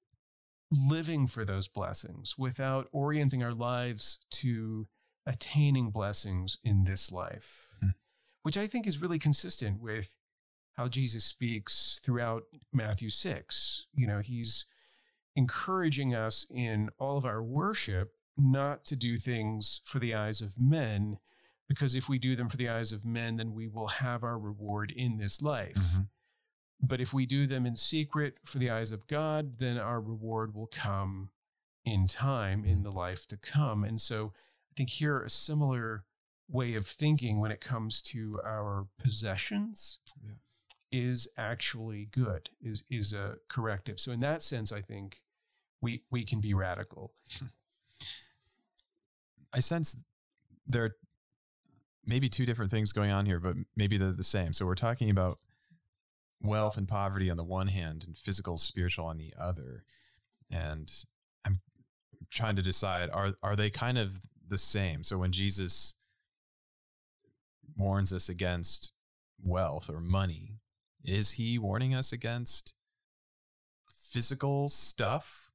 living 0.73 1.27
for 1.27 1.45
those 1.45 1.69
blessings, 1.69 2.37
without 2.39 2.89
orienting 2.93 3.43
our 3.43 3.55
lives 3.55 4.19
to 4.31 4.89
attaining 5.27 5.91
blessings 5.91 6.59
in 6.65 6.85
this 6.85 7.13
life, 7.13 7.69
Hmm. 7.81 7.91
which 8.43 8.57
I 8.57 8.67
think 8.67 8.87
is 8.87 8.99
really 8.99 9.19
consistent 9.19 9.81
with 9.81 10.15
how 10.75 10.89
Jesus 10.89 11.25
speaks 11.25 12.01
throughout 12.03 12.45
Matthew 12.73 13.11
6. 13.11 13.87
You 13.93 14.07
know, 14.07 14.21
he's 14.21 14.65
encouraging 15.37 16.15
us 16.15 16.47
in 16.51 16.91
all 16.99 17.17
of 17.17 17.25
our 17.25 17.43
worship 17.43 18.15
not 18.37 18.85
to 18.87 18.97
do 18.97 19.19
things 19.19 19.81
for 19.85 19.99
the 19.99 20.15
eyes 20.15 20.41
of 20.41 20.59
men, 20.59 21.19
because 21.69 21.95
if 21.95 22.09
we 22.09 22.19
do 22.19 22.35
them 22.35 22.49
for 22.49 22.57
the 22.57 22.69
eyes 22.69 22.93
of 22.93 23.05
men, 23.05 23.37
then 23.37 23.53
we 23.53 23.67
will 23.69 23.89
have 23.89 24.25
our 24.25 24.39
reward 24.39 24.91
in 24.91 25.19
this 25.19 25.41
life. 25.43 25.77
Mhm. 25.77 26.09
But 26.83 27.01
if 27.01 27.15
we 27.15 27.27
do 27.27 27.47
them 27.47 27.65
in 27.65 27.77
secret 27.77 28.39
for 28.45 28.59
the 28.59 28.69
eyes 28.71 28.91
of 28.91 29.07
God, 29.07 29.59
then 29.59 29.79
our 29.79 30.01
reward 30.01 30.55
will 30.55 30.67
come 30.67 31.31
in 31.85 32.07
time 32.07 32.65
in 32.65 32.83
the 32.83 32.91
life 32.91 33.27
to 33.29 33.37
come. 33.37 33.85
And 33.85 34.01
so 34.01 34.33
I 34.71 34.73
think 34.77 34.91
here 34.91 35.21
a 35.23 35.31
similar 35.31 36.05
way 36.49 36.75
of 36.75 36.85
thinking 36.87 37.41
when 37.41 37.53
it 37.53 37.61
comes 37.61 38.03
to 38.03 38.41
our 38.45 38.87
possessions 38.99 40.01
Yeah. 40.23 40.33
is 40.91 41.29
actually 41.39 42.07
good, 42.07 42.51
is 42.61 42.85
is 42.91 43.13
a 43.13 43.37
corrective. 43.49 43.99
So 43.99 44.13
in 44.13 44.21
that 44.21 44.43
sense, 44.43 44.73
I 44.73 44.83
think 44.83 45.23
we 45.81 46.03
we 46.11 46.25
can 46.25 46.41
be 46.41 46.53
radical. 46.53 47.15
I 49.55 49.61
sense 49.61 49.97
there 50.67 50.85
are 50.85 50.97
maybe 52.05 52.29
two 52.29 52.45
different 52.47 52.71
things 52.71 52.93
going 52.93 53.11
on 53.11 53.27
here, 53.27 53.39
but 53.39 53.57
maybe 53.77 53.97
they're 53.97 54.13
the 54.13 54.23
same. 54.23 54.53
So 54.53 54.67
we're 54.67 54.75
talking 54.75 55.11
about 55.11 55.39
wealth 56.43 56.77
and 56.77 56.89
poverty 56.89 57.31
on 57.31 57.37
the 57.37 57.45
one 57.45 57.69
hand 57.69 58.05
and 58.07 58.17
physical 58.17 58.57
spiritual 58.57 59.07
on 59.07 59.19
the 59.19 59.33
other. 59.39 59.85
And 60.51 60.91
I'm 61.45 61.61
trying 62.31 62.57
to 62.57 62.63
decide 62.63 63.11
are 63.11 63.35
are 63.43 63.57
they 63.57 63.71
kind 63.71 63.99
of 63.99 64.21
the 64.47 64.59
same? 64.59 65.03
So 65.03 65.19
when 65.19 65.33
Jesus 65.33 65.95
warns 67.77 68.13
us 68.13 68.29
against 68.29 68.93
wealth 69.43 69.91
or 69.93 70.01
money, 70.01 70.59
is 71.05 71.33
he 71.33 71.59
warning 71.59 71.95
us 71.95 72.13
against 72.13 72.75
physical 73.89 74.69
stuff 74.69 75.51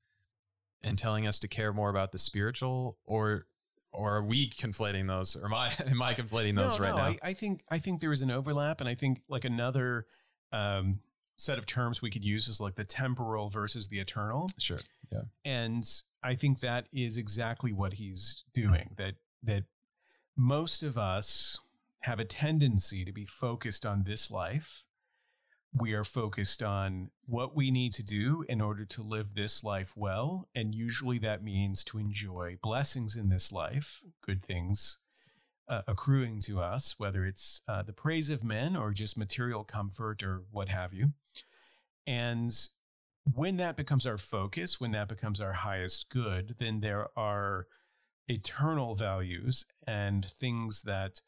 and 0.83 0.97
telling 0.97 1.27
us 1.27 1.39
to 1.39 1.47
care 1.47 1.73
more 1.73 1.89
about 1.89 2.11
the 2.11 2.17
spiritual 2.17 2.97
or 3.05 3.45
or 3.91 4.17
are 4.17 4.23
we 4.23 4.49
conflating 4.49 5.07
those 5.07 5.35
or 5.35 5.45
am 5.45 5.53
I 5.53 5.71
am 5.89 6.01
I 6.01 6.13
conflating 6.13 6.55
those 6.55 6.79
no, 6.79 6.85
right 6.85 6.91
no, 6.91 6.97
now? 6.97 7.03
I, 7.03 7.17
I 7.23 7.33
think 7.33 7.61
I 7.69 7.79
think 7.79 8.01
there 8.01 8.11
is 8.11 8.21
an 8.21 8.31
overlap, 8.31 8.79
and 8.79 8.89
I 8.89 8.95
think 8.95 9.21
like 9.27 9.45
another 9.45 10.05
um, 10.51 10.99
set 11.37 11.57
of 11.57 11.65
terms 11.65 12.01
we 12.01 12.09
could 12.09 12.25
use 12.25 12.47
is 12.47 12.59
like 12.59 12.75
the 12.75 12.83
temporal 12.83 13.49
versus 13.49 13.87
the 13.87 13.99
eternal, 13.99 14.49
sure. 14.57 14.79
Yeah. 15.11 15.21
and 15.45 15.87
I 16.23 16.35
think 16.35 16.59
that 16.59 16.87
is 16.91 17.17
exactly 17.17 17.71
what 17.71 17.93
he's 17.93 18.43
doing. 18.53 18.91
That 18.97 19.15
that 19.43 19.65
most 20.35 20.83
of 20.83 20.97
us 20.97 21.59
have 22.01 22.19
a 22.19 22.25
tendency 22.25 23.05
to 23.05 23.11
be 23.11 23.25
focused 23.25 23.85
on 23.85 24.03
this 24.03 24.29
life. 24.31 24.83
We 25.73 25.93
are 25.93 26.03
focused 26.03 26.63
on 26.63 27.11
what 27.25 27.55
we 27.55 27.69
need 27.71 27.93
to 27.93 28.03
do 28.03 28.45
in 28.47 28.61
order 28.61 28.85
to 28.85 29.03
live 29.03 29.35
this 29.35 29.63
life 29.63 29.93
well. 29.95 30.47
And 30.55 30.73
usually 30.73 31.19
that 31.19 31.43
means 31.43 31.83
to 31.85 31.97
enjoy 31.97 32.57
blessings 32.63 33.15
in 33.15 33.29
this 33.29 33.51
life, 33.51 34.01
good 34.25 34.41
things 34.41 34.99
uh, 35.67 35.81
accruing 35.87 36.39
to 36.41 36.59
us, 36.61 36.95
whether 36.97 37.25
it's 37.25 37.61
uh, 37.67 37.83
the 37.83 37.93
praise 37.93 38.29
of 38.29 38.43
men 38.43 38.75
or 38.75 38.91
just 38.91 39.17
material 39.17 39.63
comfort 39.63 40.23
or 40.23 40.43
what 40.51 40.69
have 40.69 40.93
you. 40.93 41.13
And 42.05 42.53
when 43.33 43.57
that 43.57 43.75
becomes 43.75 44.05
our 44.05 44.17
focus, 44.17 44.79
when 44.79 44.91
that 44.91 45.09
becomes 45.09 45.41
our 45.41 45.53
highest 45.53 46.09
good, 46.09 46.55
then 46.59 46.79
there 46.79 47.09
are 47.17 47.67
eternal 48.29 48.95
values 48.95 49.65
and 49.85 50.23
things 50.25 50.83
that, 50.83 51.21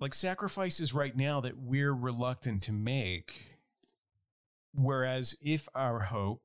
like 0.00 0.14
sacrifices 0.14 0.92
right 0.92 1.16
now, 1.16 1.40
that 1.40 1.56
we're 1.58 1.94
reluctant 1.94 2.62
to 2.64 2.72
make. 2.72 3.56
Whereas 4.74 5.38
if 5.40 5.68
our 5.74 6.00
hope 6.00 6.42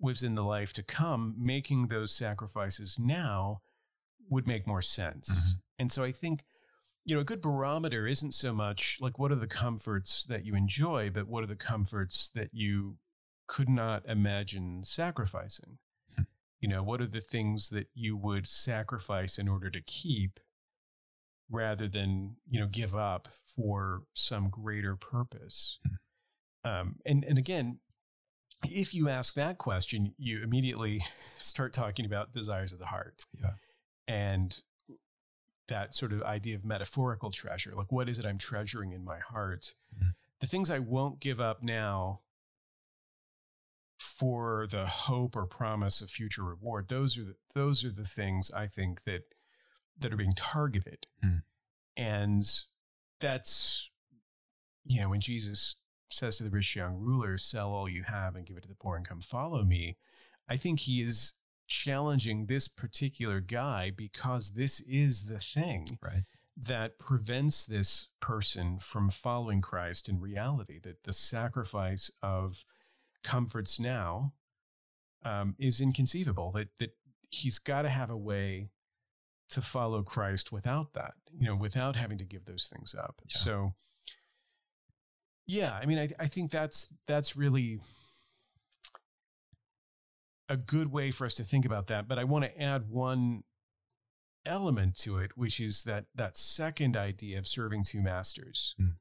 was 0.00 0.22
in 0.22 0.34
the 0.34 0.44
life 0.44 0.72
to 0.74 0.82
come, 0.82 1.34
making 1.38 1.88
those 1.88 2.12
sacrifices 2.12 2.98
now 2.98 3.60
would 4.28 4.46
make 4.46 4.66
more 4.66 4.82
sense. 4.82 5.28
Mhm. 5.56 5.60
And 5.78 5.92
so 5.92 6.04
I 6.04 6.12
think, 6.12 6.44
you 7.04 7.14
know, 7.14 7.20
a 7.20 7.24
good 7.24 7.40
barometer 7.40 8.06
isn't 8.06 8.34
so 8.34 8.52
much 8.52 8.98
like 9.00 9.18
what 9.18 9.32
are 9.32 9.36
the 9.36 9.46
comforts 9.46 10.24
that 10.26 10.44
you 10.44 10.54
enjoy, 10.54 11.10
but 11.10 11.28
what 11.28 11.44
are 11.44 11.48
the 11.48 11.56
comforts 11.56 12.30
that 12.34 12.50
you 12.52 12.96
could 13.46 13.68
not 13.68 14.04
imagine 14.06 14.84
sacrificing? 14.84 15.78
Hmm. 16.16 16.22
You 16.60 16.68
know, 16.68 16.82
what 16.82 17.00
are 17.00 17.06
the 17.06 17.20
things 17.20 17.70
that 17.70 17.88
you 17.94 18.16
would 18.16 18.46
sacrifice 18.46 19.38
in 19.38 19.48
order 19.48 19.70
to 19.70 19.80
keep 19.80 20.40
rather 21.50 21.88
than, 21.88 22.36
you 22.48 22.60
know, 22.60 22.66
give 22.66 22.94
up 22.94 23.28
for 23.46 24.02
some 24.12 24.50
greater 24.50 24.96
purpose? 24.96 25.78
Um, 26.64 26.96
and, 27.06 27.24
and 27.24 27.38
again, 27.38 27.78
if 28.64 28.94
you 28.94 29.08
ask 29.08 29.34
that 29.34 29.58
question, 29.58 30.14
you 30.18 30.42
immediately 30.42 31.00
start 31.38 31.72
talking 31.72 32.04
about 32.04 32.32
desires 32.32 32.72
of 32.72 32.78
the 32.78 32.86
heart. 32.86 33.22
Yeah. 33.40 33.52
And 34.06 34.62
that 35.68 35.94
sort 35.94 36.12
of 36.12 36.22
idea 36.22 36.56
of 36.56 36.64
metaphorical 36.64 37.30
treasure. 37.30 37.74
Like, 37.74 37.92
what 37.92 38.08
is 38.08 38.18
it 38.18 38.26
I'm 38.26 38.38
treasuring 38.38 38.92
in 38.92 39.04
my 39.04 39.18
heart? 39.18 39.74
Mhm. 39.96 40.14
The 40.40 40.46
things 40.46 40.70
I 40.70 40.78
won't 40.78 41.20
give 41.20 41.40
up 41.40 41.62
now 41.62 42.20
for 43.98 44.66
the 44.66 44.86
hope 44.86 45.36
or 45.36 45.46
promise 45.46 46.00
of 46.00 46.10
future 46.10 46.42
reward. 46.44 46.88
Those 46.88 47.18
are 47.18 47.24
the, 47.24 47.36
those 47.54 47.84
are 47.84 47.90
the 47.90 48.04
things 48.04 48.50
I 48.50 48.66
think 48.66 49.02
that 49.04 49.22
that 50.00 50.12
are 50.12 50.16
being 50.16 50.34
targeted, 50.34 51.06
Hmm. 51.22 51.38
and 51.96 52.44
that's 53.18 53.90
you 54.84 55.00
know 55.00 55.10
when 55.10 55.20
Jesus 55.20 55.74
says 56.08 56.36
to 56.38 56.44
the 56.44 56.50
rich 56.50 56.76
young 56.76 56.96
ruler, 56.96 57.36
"Sell 57.36 57.70
all 57.72 57.88
you 57.88 58.04
have 58.04 58.36
and 58.36 58.46
give 58.46 58.56
it 58.56 58.62
to 58.62 58.68
the 58.68 58.74
poor 58.76 58.96
and 58.96 59.06
come 59.06 59.20
follow 59.20 59.64
me." 59.64 59.98
I 60.48 60.56
think 60.56 60.80
he 60.80 61.02
is 61.02 61.32
challenging 61.68 62.46
this 62.46 62.66
particular 62.66 63.40
guy 63.40 63.92
because 63.94 64.52
this 64.52 64.80
is 64.80 65.26
the 65.26 65.38
thing 65.38 65.98
Right. 66.02 66.24
that 66.56 66.98
prevents 66.98 67.66
this 67.66 68.08
person 68.20 68.78
from 68.78 69.10
following 69.10 69.60
Christ 69.60 70.08
in 70.08 70.18
reality, 70.20 70.80
that 70.80 71.04
the 71.04 71.12
sacrifice 71.12 72.10
of 72.22 72.64
comforts 73.22 73.78
now 73.78 74.32
um, 75.24 75.54
is 75.58 75.80
inconceivable, 75.80 76.52
that, 76.52 76.68
that 76.78 76.96
he's 77.30 77.58
got 77.58 77.82
to 77.82 77.88
have 77.90 78.10
a 78.10 78.16
way 78.16 78.70
to 79.50 79.60
follow 79.60 80.02
Christ 80.02 80.52
without 80.52 80.94
that, 80.94 81.14
you 81.38 81.46
know, 81.46 81.56
without 81.56 81.96
having 81.96 82.18
to 82.18 82.24
give 82.24 82.44
those 82.44 82.70
things 82.72 82.94
up. 82.94 83.20
Yeah. 83.24 83.38
So, 83.38 83.72
yeah, 85.46 85.78
I 85.80 85.86
mean, 85.86 85.98
I, 85.98 86.08
I 86.18 86.26
think 86.26 86.50
that's, 86.50 86.92
that's 87.06 87.36
really 87.36 87.80
a 90.48 90.56
good 90.56 90.90
way 90.92 91.10
for 91.10 91.24
us 91.26 91.34
to 91.36 91.44
think 91.44 91.64
about 91.64 91.86
that. 91.88 92.08
But 92.08 92.18
I 92.18 92.24
want 92.24 92.44
to 92.44 92.60
add 92.60 92.88
one 92.88 93.42
element 94.46 94.96
to 95.00 95.18
it, 95.18 95.32
which 95.36 95.60
is 95.60 95.82
that 95.84 96.06
that 96.14 96.36
second 96.36 96.96
idea 96.96 97.38
of 97.38 97.46
serving 97.46 97.84
two 97.84 98.00
masters, 98.00 98.74
Mm. 98.80 98.96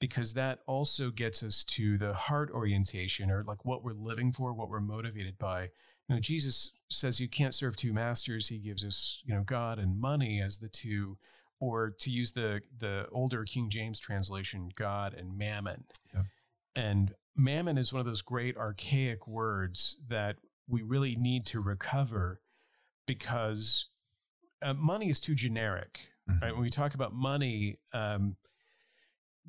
because 0.00 0.34
that 0.34 0.60
also 0.66 1.10
gets 1.10 1.42
us 1.42 1.64
to 1.64 1.96
the 1.96 2.12
heart 2.14 2.50
orientation 2.50 3.30
or 3.30 3.42
like 3.44 3.64
what 3.64 3.82
we're 3.82 3.94
living 3.94 4.32
for, 4.32 4.52
what 4.52 4.68
we're 4.68 4.80
motivated 4.80 5.38
by. 5.38 5.70
You 6.08 6.16
know, 6.16 6.20
Jesus 6.20 6.76
says 6.90 7.20
you 7.20 7.28
can't 7.28 7.54
serve 7.54 7.76
two 7.76 7.92
masters. 7.92 8.48
He 8.48 8.58
gives 8.58 8.84
us, 8.84 9.22
you 9.24 9.34
know, 9.34 9.42
God 9.42 9.78
and 9.78 9.98
money 9.98 10.40
as 10.40 10.58
the 10.58 10.68
two, 10.68 11.18
or 11.58 11.90
to 11.90 12.10
use 12.10 12.32
the 12.32 12.60
the 12.78 13.08
older 13.10 13.44
King 13.44 13.70
James 13.70 13.98
translation, 13.98 14.70
God 14.74 15.14
and 15.14 15.38
mammon. 15.38 15.86
Yeah. 16.14 16.22
And 16.76 17.14
mammon 17.34 17.78
is 17.78 17.92
one 17.92 18.00
of 18.00 18.06
those 18.06 18.22
great 18.22 18.56
archaic 18.58 19.26
words 19.26 19.98
that 20.06 20.36
we 20.68 20.82
really 20.82 21.16
need 21.16 21.46
to 21.46 21.60
recover 21.60 22.40
because 23.06 23.88
uh, 24.62 24.74
money 24.74 25.08
is 25.08 25.20
too 25.20 25.34
generic, 25.34 26.08
right? 26.42 26.52
When 26.52 26.62
we 26.62 26.70
talk 26.70 26.94
about 26.94 27.14
money, 27.14 27.78
um, 27.92 28.36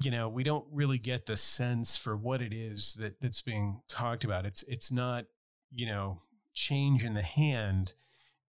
you 0.02 0.12
know, 0.12 0.30
we 0.30 0.44
don't 0.44 0.66
really 0.72 1.00
get 1.00 1.26
the 1.26 1.36
sense 1.38 1.98
for 1.98 2.16
what 2.16 2.42
it 2.42 2.54
is 2.54 2.96
that 3.02 3.20
that's 3.20 3.42
being 3.42 3.82
talked 3.88 4.24
about. 4.24 4.46
It's 4.46 4.62
it's 4.64 4.92
not, 4.92 5.26
you 5.72 5.88
know, 5.88 6.22
change 6.54 7.04
in 7.04 7.14
the 7.16 7.24
hand. 7.24 7.94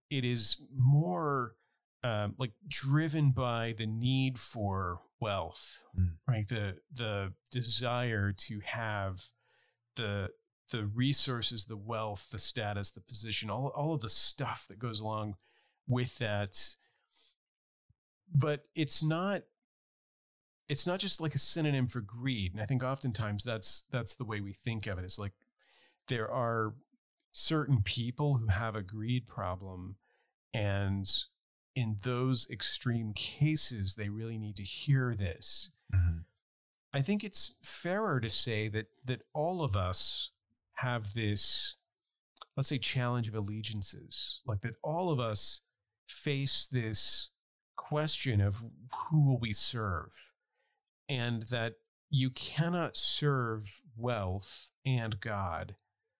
It 0.09 0.25
is 0.25 0.57
more 0.75 1.53
um, 2.03 2.35
like 2.37 2.51
driven 2.67 3.31
by 3.31 3.75
the 3.77 3.87
need 3.87 4.37
for 4.39 4.99
wealth, 5.21 5.83
Mm. 5.97 6.17
right? 6.27 6.47
The 6.47 6.77
the 6.93 7.33
desire 7.49 8.33
to 8.33 8.59
have 8.65 9.21
the 9.95 10.29
the 10.71 10.85
resources, 10.85 11.65
the 11.65 11.77
wealth, 11.77 12.29
the 12.31 12.39
status, 12.39 12.91
the 12.91 13.01
position, 13.01 13.49
all 13.49 13.67
all 13.75 13.93
of 13.93 14.01
the 14.01 14.09
stuff 14.09 14.65
that 14.67 14.79
goes 14.79 14.99
along 14.99 15.35
with 15.87 16.17
that. 16.19 16.75
But 18.33 18.65
it's 18.75 19.03
not 19.03 19.43
it's 20.69 20.85
not 20.85 20.99
just 20.99 21.21
like 21.21 21.33
a 21.33 21.39
synonym 21.39 21.87
for 21.87 22.01
greed. 22.01 22.53
And 22.53 22.61
I 22.61 22.65
think 22.65 22.83
oftentimes 22.83 23.43
that's 23.43 23.85
that's 23.91 24.15
the 24.15 24.25
way 24.25 24.41
we 24.41 24.53
think 24.53 24.87
of 24.87 24.97
it. 24.97 25.03
It's 25.03 25.19
like 25.19 25.33
there 26.07 26.29
are 26.29 26.73
certain 27.31 27.81
people 27.81 28.35
who 28.35 28.47
have 28.47 28.75
a 28.75 28.81
greed 28.81 29.27
problem 29.27 29.95
and 30.53 31.09
in 31.75 31.97
those 32.01 32.49
extreme 32.49 33.13
cases 33.13 33.95
they 33.95 34.09
really 34.09 34.37
need 34.37 34.55
to 34.55 34.63
hear 34.63 35.15
this. 35.15 35.71
Mhm. 35.93 36.25
I 36.93 37.01
think 37.01 37.23
it's 37.23 37.57
fairer 37.61 38.19
to 38.19 38.29
say 38.29 38.67
that 38.69 38.87
that 39.05 39.21
all 39.33 39.61
of 39.63 39.75
us 39.75 40.31
have 40.77 41.13
this, 41.13 41.75
let's 42.55 42.69
say, 42.69 42.77
challenge 42.77 43.27
of 43.27 43.35
allegiances. 43.35 44.41
Like 44.45 44.61
that 44.61 44.75
all 44.83 45.09
of 45.09 45.19
us 45.19 45.61
face 46.07 46.67
this 46.71 47.29
question 47.75 48.41
of 48.41 48.63
who 49.09 49.25
will 49.25 49.39
we 49.39 49.51
serve? 49.51 50.31
And 51.09 51.43
that 51.47 51.75
you 52.09 52.29
cannot 52.29 52.95
serve 52.97 53.81
wealth 53.95 54.69
and 54.85 55.19
God 55.19 55.75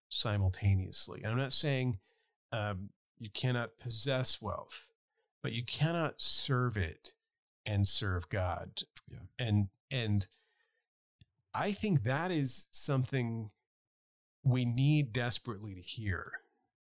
simultaneously. 0.10 1.22
And 1.24 1.32
I'm 1.32 1.38
not 1.38 1.54
saying 1.54 2.00
um, 2.52 2.90
you 3.20 3.30
cannot 3.30 3.80
possess 3.80 4.42
wealth, 4.42 4.88
but 5.42 5.52
you 5.52 5.64
cannot 5.64 6.22
serve 6.22 6.78
it 6.78 7.14
and 7.66 7.86
serve 7.86 8.30
God. 8.30 8.84
Yeah. 9.10 9.20
And 9.38 9.68
and 9.92 10.28
I 11.54 11.72
think 11.72 12.04
that 12.04 12.32
is 12.32 12.68
something 12.72 13.52
we 14.48 14.66
need 14.66 15.12
desperately 15.12 15.76
to 15.76 15.82
hear 15.82 16.32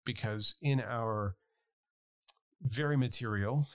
because 0.05 0.55
in 0.63 0.81
our 0.81 1.35
very 2.63 2.97
material, 2.97 3.67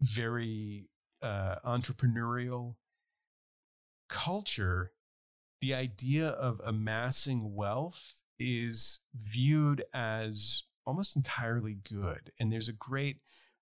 very 0.00 0.88
uh, 1.22 1.56
entrepreneurial 1.64 2.74
culture, 4.08 4.92
the 5.60 5.74
idea 5.74 6.28
of 6.28 6.60
amassing 6.64 7.54
wealth 7.54 8.22
is 8.38 9.00
viewed 9.14 9.84
as 9.94 10.64
almost 10.84 11.16
entirely 11.16 11.78
good. 11.88 12.32
And 12.38 12.52
there's 12.52 12.68
a 12.68 12.74
great 12.74 13.18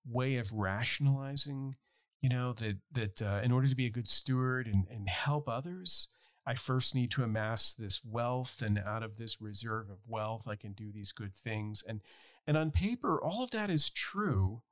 way 0.08 0.36
of 0.36 0.52
rationalizing, 0.52 1.76
you 2.22 2.30
know, 2.30 2.52
that 2.54 2.78
that 2.92 3.22
uh, 3.22 3.40
in 3.44 3.52
order 3.52 3.68
to 3.68 3.76
be 3.76 3.86
a 3.86 3.90
good 3.90 4.08
steward 4.08 4.66
and, 4.66 4.86
and 4.90 5.08
help 5.08 5.48
others, 5.48 6.08
I 6.50 6.54
first 6.54 6.96
need 6.96 7.12
to 7.12 7.22
amass 7.22 7.72
this 7.72 8.00
wealth, 8.04 8.60
and 8.60 8.76
out 8.76 9.04
of 9.04 9.18
this 9.18 9.40
reserve 9.40 9.88
of 9.88 9.98
wealth, 10.04 10.48
I 10.48 10.56
can 10.56 10.72
do 10.72 10.90
these 10.90 11.12
good 11.12 11.32
things. 11.32 11.84
And 11.86 12.00
and 12.44 12.56
on 12.56 12.72
paper, 12.72 13.22
all 13.22 13.44
of 13.44 13.52
that 13.52 13.70
is 13.70 13.88
true, 13.88 14.62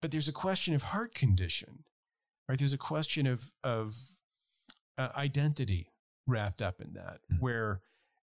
but 0.00 0.10
there's 0.10 0.28
a 0.28 0.32
question 0.32 0.72
of 0.72 0.84
heart 0.84 1.14
condition, 1.14 1.84
right? 2.48 2.58
There's 2.58 2.72
a 2.72 2.78
question 2.78 3.26
of 3.26 3.52
of 3.62 4.16
uh, 4.96 5.10
identity 5.14 5.92
wrapped 6.26 6.62
up 6.62 6.80
in 6.80 6.94
that, 6.94 7.20
mm-hmm. 7.30 7.42
where 7.42 7.82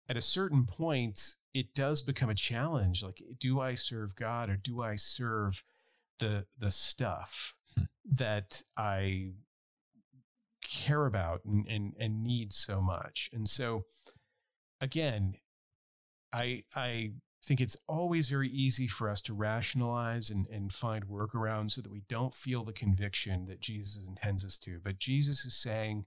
at 0.07 0.15
a 0.15 0.21
certain 0.21 0.65
point 0.65 1.35
it 1.53 1.75
does 1.75 2.01
become 2.01 2.29
a 2.29 2.35
challenge. 2.35 3.03
Like, 3.03 3.21
do 3.37 3.59
I 3.59 3.73
serve 3.73 4.15
God 4.15 4.49
or 4.49 4.55
do 4.55 4.81
I 4.81 4.95
serve 4.95 5.65
the 6.19 6.45
the 6.57 6.71
stuff 6.71 7.55
hmm. 7.77 7.83
that 8.09 8.63
I 8.77 9.31
care 10.69 11.05
about 11.05 11.41
and, 11.45 11.65
and 11.67 11.93
and 11.99 12.23
need 12.23 12.53
so 12.53 12.81
much? 12.81 13.29
And 13.33 13.47
so, 13.47 13.85
again, 14.81 15.35
I 16.33 16.63
I 16.75 17.13
think 17.43 17.61
it's 17.61 17.77
always 17.87 18.27
very 18.27 18.49
easy 18.49 18.87
for 18.87 19.09
us 19.09 19.21
to 19.23 19.33
rationalize 19.33 20.29
and, 20.29 20.47
and 20.47 20.73
find 20.73 21.07
workarounds 21.07 21.71
so 21.71 21.81
that 21.81 21.91
we 21.91 22.01
don't 22.09 22.33
feel 22.33 22.63
the 22.63 22.73
conviction 22.73 23.45
that 23.45 23.61
Jesus 23.61 24.05
intends 24.05 24.43
us 24.45 24.57
to. 24.59 24.79
But 24.83 24.99
Jesus 24.99 25.45
is 25.45 25.55
saying, 25.55 26.05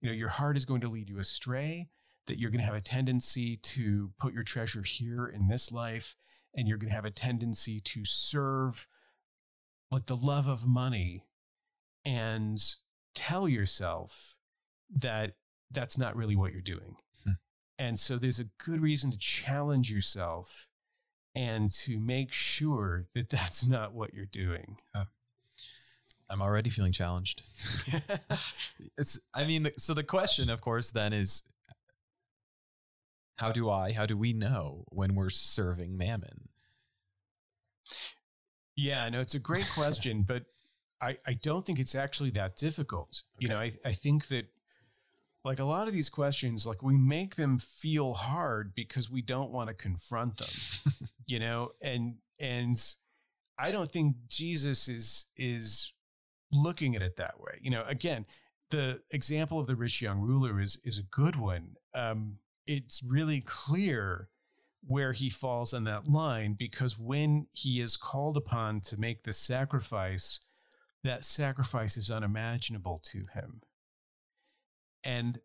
you 0.00 0.10
know, 0.10 0.14
your 0.14 0.28
heart 0.28 0.56
is 0.56 0.66
going 0.66 0.82
to 0.82 0.88
lead 0.88 1.08
you 1.08 1.18
astray, 1.18 1.88
that 2.26 2.38
you're 2.38 2.50
going 2.50 2.60
to 2.60 2.66
have 2.66 2.74
a 2.74 2.82
tendency 2.82 3.56
to 3.56 4.12
put 4.18 4.34
your 4.34 4.42
treasure 4.42 4.82
here 4.82 5.26
in 5.26 5.48
this 5.48 5.72
life, 5.72 6.16
and 6.54 6.68
you're 6.68 6.78
going 6.78 6.90
to 6.90 6.96
have 6.96 7.06
a 7.06 7.10
tendency 7.10 7.80
to 7.80 8.04
serve 8.04 8.86
like 9.90 10.06
the 10.06 10.16
love 10.16 10.48
of 10.48 10.66
money 10.66 11.24
and 12.04 12.58
tell 13.14 13.48
yourself 13.48 14.36
that 14.94 15.34
that's 15.70 15.98
not 15.98 16.16
really 16.16 16.36
what 16.36 16.52
you're 16.52 16.60
doing. 16.60 16.96
Hmm. 17.24 17.32
And 17.78 17.98
so 17.98 18.16
there's 18.16 18.40
a 18.40 18.48
good 18.58 18.80
reason 18.80 19.10
to 19.10 19.18
challenge 19.18 19.90
yourself 19.90 20.66
and 21.34 21.72
to 21.72 21.98
make 21.98 22.32
sure 22.32 23.06
that 23.14 23.28
that's 23.28 23.66
not 23.66 23.92
what 23.92 24.14
you're 24.14 24.24
doing. 24.24 24.76
Uh, 24.94 25.04
I'm 26.30 26.40
already 26.40 26.70
feeling 26.70 26.92
challenged. 26.92 27.42
it's, 28.98 29.20
I 29.34 29.44
mean, 29.44 29.70
so 29.76 29.94
the 29.94 30.04
question, 30.04 30.48
of 30.48 30.60
course, 30.60 30.90
then 30.90 31.12
is 31.12 31.42
how 33.38 33.52
do 33.52 33.68
I, 33.68 33.92
how 33.92 34.06
do 34.06 34.16
we 34.16 34.32
know 34.32 34.84
when 34.88 35.14
we're 35.14 35.30
serving 35.30 35.96
mammon? 35.96 36.48
Yeah, 38.76 39.08
no, 39.08 39.20
it's 39.20 39.34
a 39.34 39.40
great 39.40 39.68
question, 39.74 40.22
but 40.22 40.44
I, 41.00 41.18
I 41.26 41.34
don't 41.34 41.64
think 41.64 41.78
it's 41.78 41.94
actually 41.94 42.30
that 42.30 42.56
difficult. 42.56 43.22
Okay. 43.36 43.42
You 43.42 43.48
know, 43.48 43.58
I, 43.58 43.72
I 43.84 43.92
think 43.92 44.28
that 44.28 44.46
like 45.44 45.58
a 45.58 45.64
lot 45.64 45.86
of 45.86 45.92
these 45.92 46.08
questions, 46.08 46.66
like 46.66 46.82
we 46.82 46.96
make 46.96 47.36
them 47.36 47.58
feel 47.58 48.14
hard 48.14 48.74
because 48.74 49.10
we 49.10 49.20
don't 49.20 49.50
want 49.50 49.68
to 49.68 49.74
confront 49.74 50.38
them, 50.38 50.92
you 51.26 51.38
know, 51.38 51.72
and, 51.82 52.16
and 52.40 52.80
I 53.58 53.70
don't 53.70 53.90
think 53.90 54.16
Jesus 54.28 54.88
is, 54.88 55.26
is 55.36 55.92
looking 56.50 56.96
at 56.96 57.02
it 57.02 57.16
that 57.16 57.38
way. 57.38 57.58
You 57.60 57.70
know, 57.70 57.84
again, 57.86 58.24
the 58.70 59.02
example 59.10 59.60
of 59.60 59.66
the 59.66 59.76
rich 59.76 60.00
young 60.00 60.20
ruler 60.20 60.60
is, 60.60 60.78
is 60.84 60.98
a 60.98 61.02
good 61.02 61.36
one. 61.36 61.76
Um, 61.94 62.38
it's 62.66 63.02
really 63.02 63.42
clear 63.42 64.30
where 64.86 65.12
he 65.12 65.30
falls 65.30 65.72
on 65.72 65.84
that 65.84 66.08
line 66.08 66.54
because 66.58 66.98
when 66.98 67.46
he 67.52 67.80
is 67.80 67.96
called 67.96 68.36
upon 68.36 68.80
to 68.80 68.98
make 68.98 69.22
the 69.22 69.32
sacrifice, 69.32 70.40
that 71.04 71.24
sacrifice 71.24 71.96
is 71.96 72.10
unimaginable 72.10 72.98
to 73.04 73.24
him. 73.34 73.60
And 75.04 75.40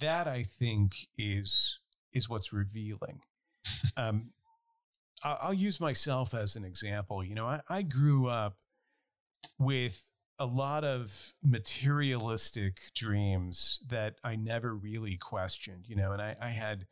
that 0.00 0.26
I 0.26 0.42
think 0.42 1.06
is 1.16 1.78
is 2.12 2.28
what's 2.28 2.52
revealing. 2.52 3.20
um, 3.96 4.30
I'll, 5.22 5.54
use 5.54 5.80
myself 5.80 6.34
as 6.34 6.56
an 6.56 6.64
example. 6.64 7.24
You 7.24 7.34
know, 7.34 7.46
I, 7.46 7.60
I 7.68 7.82
grew 7.82 8.28
up 8.28 8.56
with 9.58 10.10
a 10.38 10.46
lot 10.46 10.84
of 10.84 11.32
materialistic 11.42 12.80
dreams 12.94 13.80
that 13.88 14.16
I 14.22 14.36
never 14.36 14.74
really 14.74 15.16
questioned, 15.16 15.84
you 15.88 15.96
know, 15.96 16.12
and 16.12 16.20
I, 16.20 16.36
I 16.40 16.50
had 16.50 16.86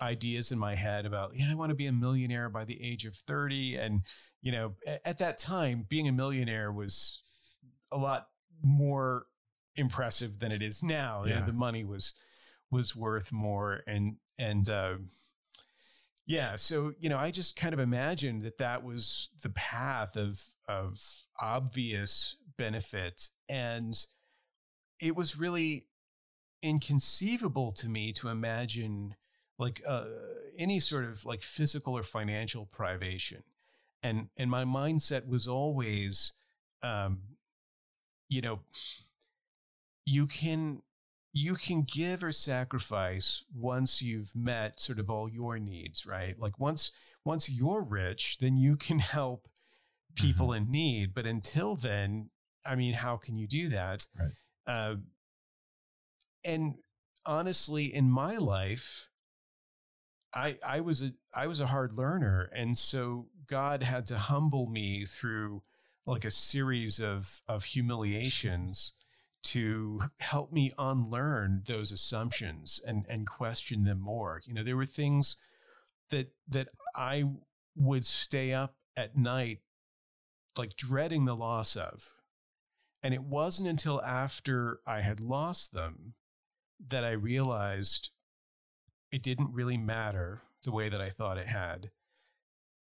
ideas 0.00 0.52
in 0.52 0.58
my 0.58 0.74
head 0.74 1.06
about, 1.06 1.32
yeah, 1.34 1.50
I 1.50 1.54
want 1.54 1.70
to 1.70 1.76
be 1.76 1.86
a 1.86 1.92
millionaire 1.92 2.48
by 2.48 2.64
the 2.64 2.82
age 2.82 3.04
of 3.04 3.14
30. 3.14 3.76
And, 3.76 4.02
you 4.42 4.52
know, 4.52 4.74
at 5.04 5.18
that 5.18 5.38
time, 5.38 5.86
being 5.88 6.08
a 6.08 6.12
millionaire 6.12 6.70
was 6.70 7.22
a 7.92 7.96
lot 7.96 8.28
more 8.62 9.26
impressive 9.76 10.38
than 10.38 10.52
it 10.52 10.62
is 10.62 10.82
now. 10.82 11.22
Yeah. 11.26 11.44
The 11.46 11.52
money 11.52 11.84
was, 11.84 12.14
was 12.70 12.96
worth 12.96 13.32
more. 13.32 13.82
And, 13.86 14.16
and, 14.38 14.68
uh, 14.68 14.94
yeah. 16.26 16.56
So, 16.56 16.94
you 16.98 17.08
know, 17.08 17.18
I 17.18 17.30
just 17.30 17.56
kind 17.56 17.72
of 17.72 17.78
imagined 17.78 18.42
that 18.42 18.58
that 18.58 18.82
was 18.82 19.28
the 19.42 19.50
path 19.50 20.16
of, 20.16 20.42
of 20.68 20.98
obvious 21.40 22.36
benefit. 22.56 23.28
And 23.48 23.94
it 25.00 25.14
was 25.14 25.38
really 25.38 25.86
inconceivable 26.62 27.70
to 27.72 27.88
me 27.88 28.12
to 28.14 28.28
imagine 28.28 29.14
like 29.58 29.82
uh, 29.86 30.06
any 30.58 30.80
sort 30.80 31.04
of 31.04 31.24
like 31.24 31.42
physical 31.42 31.96
or 31.96 32.02
financial 32.02 32.66
privation. 32.66 33.44
And, 34.02 34.28
and 34.36 34.50
my 34.50 34.64
mindset 34.64 35.28
was 35.28 35.46
always, 35.46 36.32
um, 36.82 37.20
you 38.28 38.40
know, 38.40 38.60
you 40.04 40.26
can 40.26 40.82
you 41.32 41.54
can 41.54 41.82
give 41.82 42.24
or 42.24 42.32
sacrifice 42.32 43.44
once 43.54 44.00
you've 44.00 44.34
met 44.34 44.80
sort 44.80 44.98
of 44.98 45.10
all 45.10 45.28
your 45.28 45.58
needs, 45.58 46.06
right? 46.06 46.38
Like 46.38 46.58
once 46.58 46.92
once 47.24 47.50
you're 47.50 47.82
rich, 47.82 48.38
then 48.38 48.56
you 48.56 48.76
can 48.76 48.98
help 49.00 49.48
people 50.14 50.48
mm-hmm. 50.48 50.64
in 50.64 50.70
need. 50.70 51.14
But 51.14 51.26
until 51.26 51.76
then, 51.76 52.30
I 52.64 52.74
mean, 52.74 52.94
how 52.94 53.16
can 53.16 53.36
you 53.36 53.46
do 53.46 53.68
that? 53.68 54.06
Right. 54.18 54.32
Uh, 54.66 54.96
and 56.44 56.74
honestly, 57.26 57.92
in 57.92 58.10
my 58.10 58.36
life, 58.36 59.08
I 60.34 60.56
I 60.66 60.80
was 60.80 61.02
a 61.02 61.12
I 61.34 61.46
was 61.46 61.60
a 61.60 61.66
hard 61.66 61.92
learner, 61.92 62.50
and 62.54 62.76
so 62.76 63.26
God 63.46 63.82
had 63.82 64.06
to 64.06 64.16
humble 64.16 64.68
me 64.68 65.04
through 65.04 65.62
like 66.06 66.24
a 66.24 66.30
series 66.30 67.00
of 67.00 67.42
of 67.48 67.64
humiliations 67.64 68.92
to 69.42 70.02
help 70.18 70.52
me 70.52 70.72
unlearn 70.78 71.62
those 71.66 71.92
assumptions 71.92 72.80
and 72.86 73.06
and 73.08 73.26
question 73.26 73.84
them 73.84 74.00
more. 74.00 74.40
You 74.44 74.54
know, 74.54 74.62
there 74.62 74.76
were 74.76 74.86
things 74.86 75.36
that 76.10 76.32
that 76.48 76.68
I 76.94 77.24
would 77.74 78.04
stay 78.04 78.52
up 78.52 78.76
at 78.96 79.16
night 79.16 79.60
like 80.56 80.76
dreading 80.76 81.24
the 81.24 81.36
loss 81.36 81.76
of. 81.76 82.12
And 83.02 83.14
it 83.14 83.22
wasn't 83.22 83.68
until 83.68 84.02
after 84.02 84.80
I 84.86 85.02
had 85.02 85.20
lost 85.20 85.72
them 85.72 86.14
that 86.88 87.04
I 87.04 87.12
realized 87.12 88.10
it 89.12 89.22
didn't 89.22 89.52
really 89.52 89.78
matter 89.78 90.42
the 90.64 90.72
way 90.72 90.88
that 90.88 91.00
I 91.00 91.10
thought 91.10 91.38
it 91.38 91.46
had. 91.46 91.90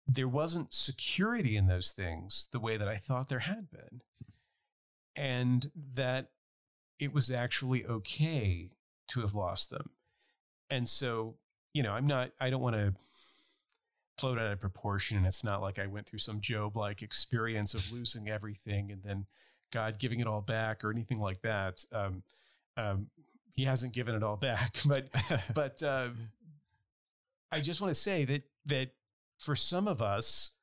There 0.06 0.28
wasn't 0.28 0.72
security 0.72 1.56
in 1.56 1.66
those 1.66 1.92
things 1.92 2.48
the 2.52 2.60
way 2.60 2.76
that 2.76 2.88
I 2.88 2.96
thought 2.96 3.28
there 3.28 3.40
had 3.40 3.70
been. 3.70 4.02
And 5.16 5.70
that 5.94 6.30
it 6.98 7.12
was 7.12 7.30
actually 7.30 7.84
okay 7.86 8.70
to 9.08 9.20
have 9.20 9.34
lost 9.34 9.70
them. 9.70 9.90
And 10.70 10.88
so, 10.88 11.36
you 11.72 11.82
know, 11.82 11.92
I'm 11.92 12.06
not, 12.06 12.30
I 12.40 12.50
don't 12.50 12.62
want 12.62 12.76
to 12.76 12.94
float 14.18 14.38
out 14.38 14.52
of 14.52 14.60
proportion. 14.60 15.16
And 15.16 15.26
it's 15.26 15.44
not 15.44 15.60
like 15.60 15.78
I 15.78 15.86
went 15.86 16.06
through 16.06 16.20
some 16.20 16.40
Job 16.40 16.76
like 16.76 17.02
experience 17.02 17.74
of 17.74 17.92
losing 17.92 18.28
everything 18.28 18.90
and 18.90 19.02
then 19.02 19.26
God 19.72 19.98
giving 19.98 20.20
it 20.20 20.26
all 20.26 20.40
back 20.40 20.84
or 20.84 20.90
anything 20.90 21.18
like 21.18 21.42
that. 21.42 21.84
Um, 21.92 22.22
um, 22.76 23.08
he 23.56 23.64
hasn't 23.64 23.92
given 23.92 24.14
it 24.14 24.22
all 24.22 24.36
back, 24.36 24.76
but, 24.86 25.08
but, 25.54 25.82
uh, 25.82 26.08
I 27.52 27.60
just 27.60 27.80
want 27.80 27.92
to 27.92 28.00
say 28.00 28.24
that, 28.24 28.42
that 28.66 28.90
for 29.38 29.56
some 29.56 29.88
of 29.88 30.00
us, 30.00 30.54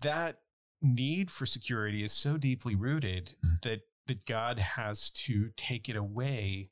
that 0.00 0.38
need 0.80 1.30
for 1.30 1.46
security 1.46 2.02
is 2.02 2.12
so 2.12 2.36
deeply 2.36 2.74
rooted 2.74 3.36
mm. 3.44 3.60
that 3.62 3.82
that 4.06 4.24
God 4.26 4.58
has 4.58 5.10
to 5.10 5.50
take 5.56 5.88
it 5.88 5.94
away 5.94 6.70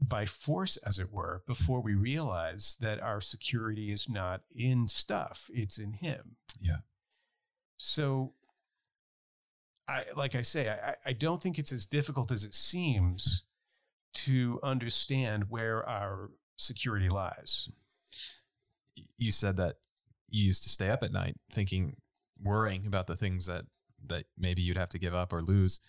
by 0.00 0.24
force, 0.24 0.76
as 0.78 0.98
it 0.98 1.12
were, 1.12 1.42
before 1.46 1.80
we 1.80 1.94
realize 1.94 2.76
that 2.80 3.02
our 3.02 3.20
security 3.20 3.90
is 3.90 4.08
not 4.08 4.42
in 4.54 4.86
stuff, 4.88 5.50
it's 5.52 5.78
in 5.78 5.94
Him. 5.94 6.36
Yeah. 6.60 6.78
So 7.78 8.34
I 9.88 10.04
like 10.16 10.34
I 10.34 10.42
say, 10.42 10.68
I, 10.68 10.94
I 11.04 11.12
don't 11.12 11.42
think 11.42 11.58
it's 11.58 11.72
as 11.72 11.86
difficult 11.86 12.30
as 12.30 12.44
it 12.44 12.54
seems 12.54 13.44
to 14.14 14.60
understand 14.62 15.46
where 15.48 15.86
our 15.88 16.30
security 16.56 17.08
lies. 17.08 17.70
You 19.18 19.30
said 19.30 19.56
that 19.56 19.76
you 20.30 20.44
used 20.44 20.62
to 20.64 20.68
stay 20.68 20.90
up 20.90 21.02
at 21.02 21.12
night 21.12 21.36
thinking, 21.50 21.96
worrying 22.40 22.86
about 22.86 23.06
the 23.06 23.16
things 23.16 23.46
that 23.46 23.64
that 24.08 24.24
maybe 24.38 24.62
you'd 24.62 24.76
have 24.76 24.88
to 24.90 24.98
give 24.98 25.14
up 25.14 25.32
or 25.32 25.42
lose. 25.42 25.80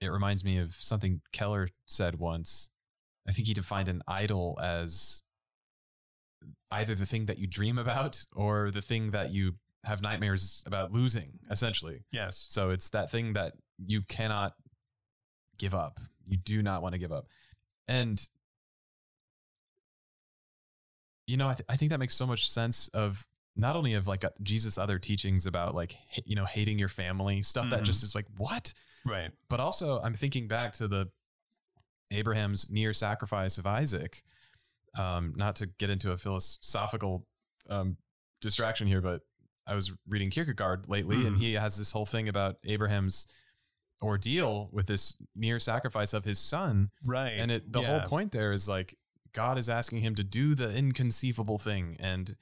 It 0.00 0.12
reminds 0.12 0.44
me 0.44 0.58
of 0.58 0.72
something 0.72 1.22
Keller 1.32 1.68
said 1.86 2.18
once. 2.18 2.70
I 3.26 3.32
think 3.32 3.48
he 3.48 3.54
defined 3.54 3.88
an 3.88 4.02
idol 4.06 4.58
as 4.62 5.22
either 6.70 6.94
the 6.94 7.06
thing 7.06 7.26
that 7.26 7.38
you 7.38 7.46
dream 7.46 7.78
about 7.78 8.24
or 8.34 8.70
the 8.70 8.82
thing 8.82 9.10
that 9.12 9.32
you 9.32 9.54
have 9.84 10.02
nightmares 10.02 10.62
about 10.66 10.92
losing, 10.92 11.38
essentially. 11.50 12.04
Yes. 12.12 12.44
So 12.48 12.70
it's 12.70 12.90
that 12.90 13.10
thing 13.10 13.32
that 13.32 13.54
you 13.78 14.02
cannot 14.02 14.54
give 15.58 15.74
up. 15.74 15.98
You 16.26 16.36
do 16.36 16.62
not 16.62 16.82
want 16.82 16.92
to 16.92 16.98
give 16.98 17.12
up. 17.12 17.26
And 17.88 18.20
you 21.26 21.36
know, 21.36 21.48
I, 21.48 21.54
th- 21.54 21.66
I 21.68 21.76
think 21.76 21.90
that 21.90 21.98
makes 21.98 22.14
so 22.14 22.26
much 22.26 22.48
sense 22.50 22.88
of 22.88 23.26
not 23.56 23.74
only 23.76 23.94
of 23.94 24.06
like 24.06 24.24
uh, 24.24 24.30
Jesus' 24.42 24.78
other 24.78 24.98
teachings 24.98 25.46
about 25.46 25.74
like, 25.74 25.94
you 26.24 26.36
know, 26.36 26.44
hating 26.44 26.78
your 26.78 26.88
family, 26.88 27.42
stuff 27.42 27.70
that 27.70 27.80
Mhm. 27.82 27.86
just 27.86 28.04
is 28.04 28.14
like, 28.14 28.26
what? 28.36 28.72
Right. 29.04 29.30
But 29.48 29.60
also, 29.60 30.00
I'm 30.02 30.14
thinking 30.14 30.46
back 30.48 30.72
to 30.72 30.88
the 30.88 31.10
Abraham's 32.12 32.70
near 32.70 32.92
sacrifice 32.92 33.58
of 33.58 33.66
Isaac. 33.66 34.22
Um, 34.98 35.34
not 35.36 35.56
to 35.56 35.66
get 35.66 35.90
into 35.90 36.12
a 36.12 36.16
philosophical 36.16 37.26
um, 37.68 37.96
distraction 38.40 38.86
here, 38.86 39.00
but 39.00 39.22
I 39.68 39.74
was 39.74 39.92
reading 40.06 40.30
Kierkegaard 40.30 40.88
lately, 40.88 41.26
and 41.26 41.36
Mhm. 41.36 41.40
he 41.40 41.52
has 41.54 41.76
this 41.76 41.90
whole 41.92 42.06
thing 42.06 42.28
about 42.28 42.56
Abraham's 42.64 43.26
ordeal 44.02 44.68
with 44.72 44.86
this 44.86 45.20
near 45.34 45.58
sacrifice 45.58 46.12
of 46.14 46.24
his 46.24 46.38
son. 46.38 46.90
Right. 47.02 47.30
And 47.38 47.50
it, 47.50 47.72
the 47.72 47.80
Yeah. 47.80 47.86
whole 48.00 48.08
point 48.08 48.32
there 48.32 48.52
is 48.52 48.68
like 48.68 48.94
God 49.36 49.58
is 49.58 49.68
asking 49.68 50.00
him 50.00 50.14
to 50.14 50.24
do 50.24 50.54
the 50.54 50.74
inconceivable 50.74 51.58
thing, 51.58 51.96
and 52.00 52.34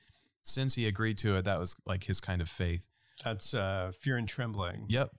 since 0.43 0.77
he 0.77 0.87
agreed 0.87 1.19
to 1.19 1.37
it, 1.37 1.45
that 1.45 1.59
was 1.59 1.75
like 1.85 2.05
his 2.05 2.21
kind 2.21 2.41
of 2.41 2.49
faith. 2.49 2.87
That's 3.25 3.53
uh, 3.53 3.91
Fear 3.99 4.17
and 4.19 4.29
Trembling. 4.29 4.87
Yep. 4.89 5.11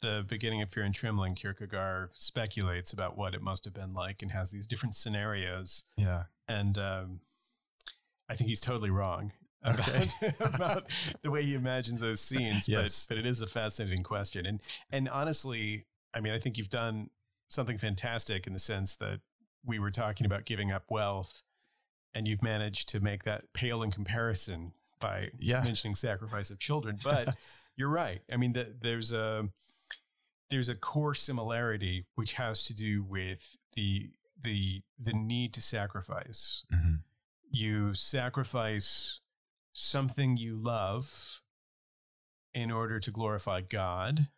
The 0.00 0.24
beginning 0.26 0.62
of 0.62 0.70
Fear 0.70 0.84
and 0.84 0.94
Trembling, 0.94 1.34
Kierkegaard 1.34 2.16
speculates 2.16 2.92
about 2.92 3.18
what 3.18 3.34
it 3.34 3.42
must 3.42 3.66
have 3.66 3.74
been 3.74 3.92
like 3.92 4.22
and 4.22 4.30
has 4.32 4.50
these 4.50 4.66
different 4.66 4.94
scenarios. 4.94 5.84
Yeah. 5.98 6.24
And 6.48 6.78
um, 6.78 7.20
I 8.28 8.34
think 8.34 8.48
he's 8.48 8.62
totally 8.62 8.90
wrong 8.90 9.32
about, 9.62 9.88
Okay. 9.88 10.32
about 10.40 11.16
the 11.22 11.30
way 11.30 11.42
he 11.42 11.54
imagines 11.54 12.00
those 12.00 12.20
scenes. 12.20 12.66
Yes. 12.66 13.06
But, 13.06 13.16
but 13.16 13.20
it 13.20 13.28
is 13.28 13.42
a 13.42 13.46
fascinating 13.46 14.02
question. 14.02 14.46
And, 14.46 14.60
and 14.90 15.06
honestly, 15.08 15.84
I 16.14 16.20
mean, 16.20 16.32
I 16.32 16.38
think 16.38 16.56
you've 16.56 16.70
done 16.70 17.10
something 17.48 17.76
fantastic 17.76 18.46
in 18.46 18.54
the 18.54 18.58
sense 18.58 18.96
that 18.96 19.20
we 19.64 19.78
were 19.78 19.90
talking 19.90 20.26
about 20.26 20.44
giving 20.44 20.72
up 20.72 20.84
wealth 20.90 21.42
and 22.14 22.26
you've 22.26 22.42
managed 22.42 22.88
to 22.88 23.00
make 23.00 23.24
that 23.24 23.52
pale 23.52 23.82
in 23.82 23.90
comparison 23.90 24.72
by 25.00 25.30
Yeah. 25.38 25.62
mentioning 25.62 25.94
sacrifice 25.94 26.50
of 26.50 26.58
children. 26.58 26.98
But 27.04 27.36
you're 27.76 27.88
right. 27.88 28.22
I 28.32 28.36
mean, 28.36 28.52
the, 28.52 28.74
there's 28.80 29.12
a 29.12 29.48
there's 30.50 30.68
a 30.68 30.74
core 30.74 31.14
similarity 31.14 32.06
which 32.16 32.32
has 32.34 32.64
to 32.66 32.74
do 32.74 33.02
with 33.02 33.56
the 33.74 34.10
the 34.42 34.82
the 34.98 35.12
need 35.12 35.52
to 35.54 35.60
sacrifice. 35.60 36.64
Mhm. 36.72 37.00
You 37.50 37.94
sacrifice 37.94 39.20
something 39.72 40.36
you 40.36 40.56
love 40.56 41.40
in 42.52 42.70
order 42.70 42.98
to 42.98 43.10
glorify 43.12 43.60
God, 43.60 44.28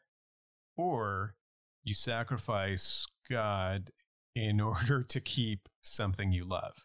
or 0.77 1.35
you 1.83 1.95
sacrifice 1.95 3.07
God 3.29 3.91
in 4.35 4.61
order 4.61 5.03
to 5.03 5.21
keep 5.21 5.69
something 5.81 6.33
you 6.33 6.45
love. 6.45 6.85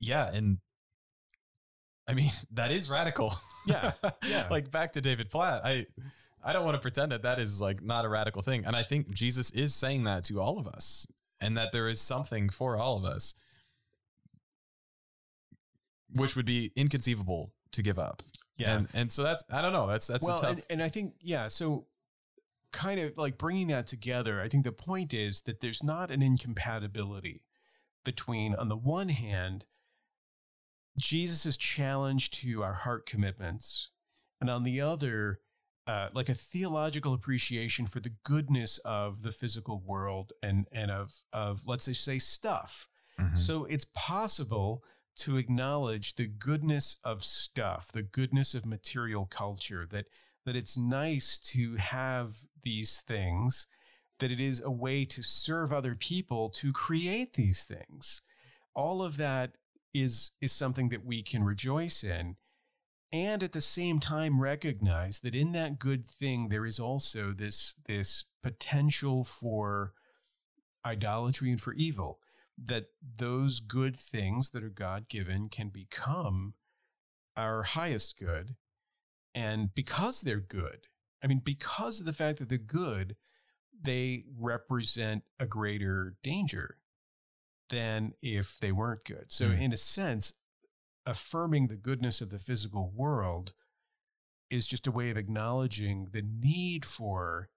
Yeah, 0.00 0.30
and 0.32 0.58
I 2.08 2.14
mean 2.14 2.30
that 2.52 2.72
is 2.72 2.90
radical. 2.90 3.32
Yeah, 3.66 3.92
yeah. 4.28 4.46
like 4.50 4.70
back 4.70 4.92
to 4.92 5.00
David 5.00 5.30
Platt. 5.30 5.62
I 5.64 5.86
I 6.42 6.52
don't 6.52 6.64
want 6.64 6.74
to 6.76 6.80
pretend 6.80 7.12
that 7.12 7.22
that 7.22 7.38
is 7.38 7.60
like 7.60 7.82
not 7.82 8.04
a 8.04 8.08
radical 8.08 8.42
thing, 8.42 8.64
and 8.64 8.74
I 8.74 8.82
think 8.82 9.12
Jesus 9.12 9.50
is 9.50 9.74
saying 9.74 10.04
that 10.04 10.24
to 10.24 10.40
all 10.40 10.58
of 10.58 10.66
us, 10.66 11.06
and 11.40 11.56
that 11.56 11.72
there 11.72 11.88
is 11.88 12.00
something 12.00 12.48
for 12.48 12.76
all 12.76 12.96
of 12.96 13.04
us, 13.04 13.34
which 16.14 16.36
would 16.36 16.46
be 16.46 16.72
inconceivable 16.74 17.52
to 17.72 17.82
give 17.82 17.98
up. 17.98 18.22
Yeah. 18.60 18.76
and 18.76 18.88
and 18.94 19.12
so 19.12 19.22
that's 19.22 19.44
I 19.50 19.62
don't 19.62 19.72
know. 19.72 19.86
That's 19.86 20.06
that's 20.06 20.26
well, 20.26 20.38
a 20.38 20.40
tough. 20.40 20.50
and, 20.50 20.64
and 20.70 20.82
I 20.82 20.88
think 20.88 21.14
yeah. 21.20 21.46
So, 21.46 21.86
kind 22.72 23.00
of 23.00 23.16
like 23.16 23.38
bringing 23.38 23.68
that 23.68 23.86
together, 23.86 24.40
I 24.40 24.48
think 24.48 24.64
the 24.64 24.72
point 24.72 25.12
is 25.12 25.42
that 25.42 25.60
there's 25.60 25.82
not 25.82 26.10
an 26.10 26.22
incompatibility 26.22 27.42
between, 28.04 28.54
on 28.54 28.68
the 28.68 28.76
one 28.76 29.08
hand, 29.10 29.64
Jesus' 30.98 31.56
challenge 31.56 32.30
to 32.30 32.62
our 32.62 32.74
heart 32.74 33.06
commitments, 33.06 33.90
and 34.40 34.50
on 34.50 34.64
the 34.64 34.80
other, 34.80 35.40
uh, 35.86 36.08
like 36.12 36.28
a 36.28 36.34
theological 36.34 37.14
appreciation 37.14 37.86
for 37.86 38.00
the 38.00 38.12
goodness 38.24 38.78
of 38.78 39.22
the 39.22 39.32
physical 39.32 39.80
world 39.80 40.32
and 40.42 40.66
and 40.72 40.90
of 40.90 41.22
of 41.32 41.66
let's 41.66 41.86
just 41.86 42.04
say 42.04 42.18
stuff. 42.18 42.88
Mhm. 43.18 43.36
So 43.36 43.64
it's 43.64 43.86
possible 43.94 44.84
to 45.16 45.36
acknowledge 45.36 46.14
the 46.14 46.26
goodness 46.26 47.00
of 47.04 47.24
stuff, 47.24 47.92
the 47.92 48.02
goodness 48.02 48.54
of 48.54 48.64
material 48.64 49.26
culture, 49.26 49.86
that 49.90 50.06
that 50.50 50.56
it's 50.56 50.76
nice 50.76 51.38
to 51.38 51.76
have 51.76 52.34
these 52.64 53.02
things, 53.02 53.68
that 54.18 54.32
it 54.32 54.40
is 54.40 54.60
a 54.60 54.68
way 54.68 55.04
to 55.04 55.22
serve 55.22 55.72
other 55.72 55.94
people 55.94 56.50
to 56.50 56.72
create 56.72 57.34
these 57.34 57.62
things. 57.62 58.24
All 58.74 59.00
of 59.00 59.16
that 59.16 59.52
is 59.94 60.32
is 60.40 60.50
something 60.50 60.88
that 60.88 61.06
we 61.06 61.22
can 61.22 61.44
rejoice 61.44 62.02
in 62.02 62.34
and 63.12 63.44
at 63.44 63.52
the 63.52 63.60
same 63.60 64.00
time 64.00 64.40
recognize 64.40 65.20
that 65.20 65.36
in 65.36 65.52
that 65.52 65.78
good 65.78 66.04
thing 66.04 66.48
there 66.48 66.66
is 66.66 66.80
also 66.80 67.32
this 67.32 67.76
this 67.86 68.24
potential 68.42 69.22
for 69.22 69.92
idolatry 70.84 71.50
and 71.50 71.60
for 71.60 71.74
evil 71.74 72.18
that 72.58 72.86
those 73.16 73.60
good 73.60 73.96
things 73.96 74.50
that 74.50 74.64
are 74.64 74.68
God 74.68 75.08
given 75.08 75.48
can 75.48 75.68
become 75.68 76.54
our 77.36 77.62
highest 77.62 78.18
good. 78.18 78.56
And 79.34 79.74
because 79.74 80.22
they're 80.22 80.40
good, 80.40 80.86
I 81.22 81.26
mean, 81.26 81.40
because 81.44 82.00
of 82.00 82.06
the 82.06 82.12
fact 82.12 82.38
that 82.38 82.48
they're 82.48 82.58
good, 82.58 83.16
they 83.82 84.24
represent 84.36 85.24
a 85.38 85.46
greater 85.46 86.16
danger 86.22 86.78
than 87.68 88.12
if 88.22 88.58
they 88.58 88.72
weren't 88.72 89.04
good. 89.04 89.30
So, 89.30 89.50
Mm. 89.50 89.60
in 89.60 89.72
a 89.72 89.76
sense, 89.76 90.32
affirming 91.06 91.68
the 91.68 91.76
goodness 91.76 92.20
of 92.20 92.30
the 92.30 92.38
physical 92.38 92.90
world 92.90 93.54
is 94.50 94.66
just 94.66 94.86
a 94.86 94.90
way 94.92 95.10
of 95.10 95.16
acknowledging 95.16 96.06
the 96.06 96.22
need 96.22 96.84
for 96.84 97.48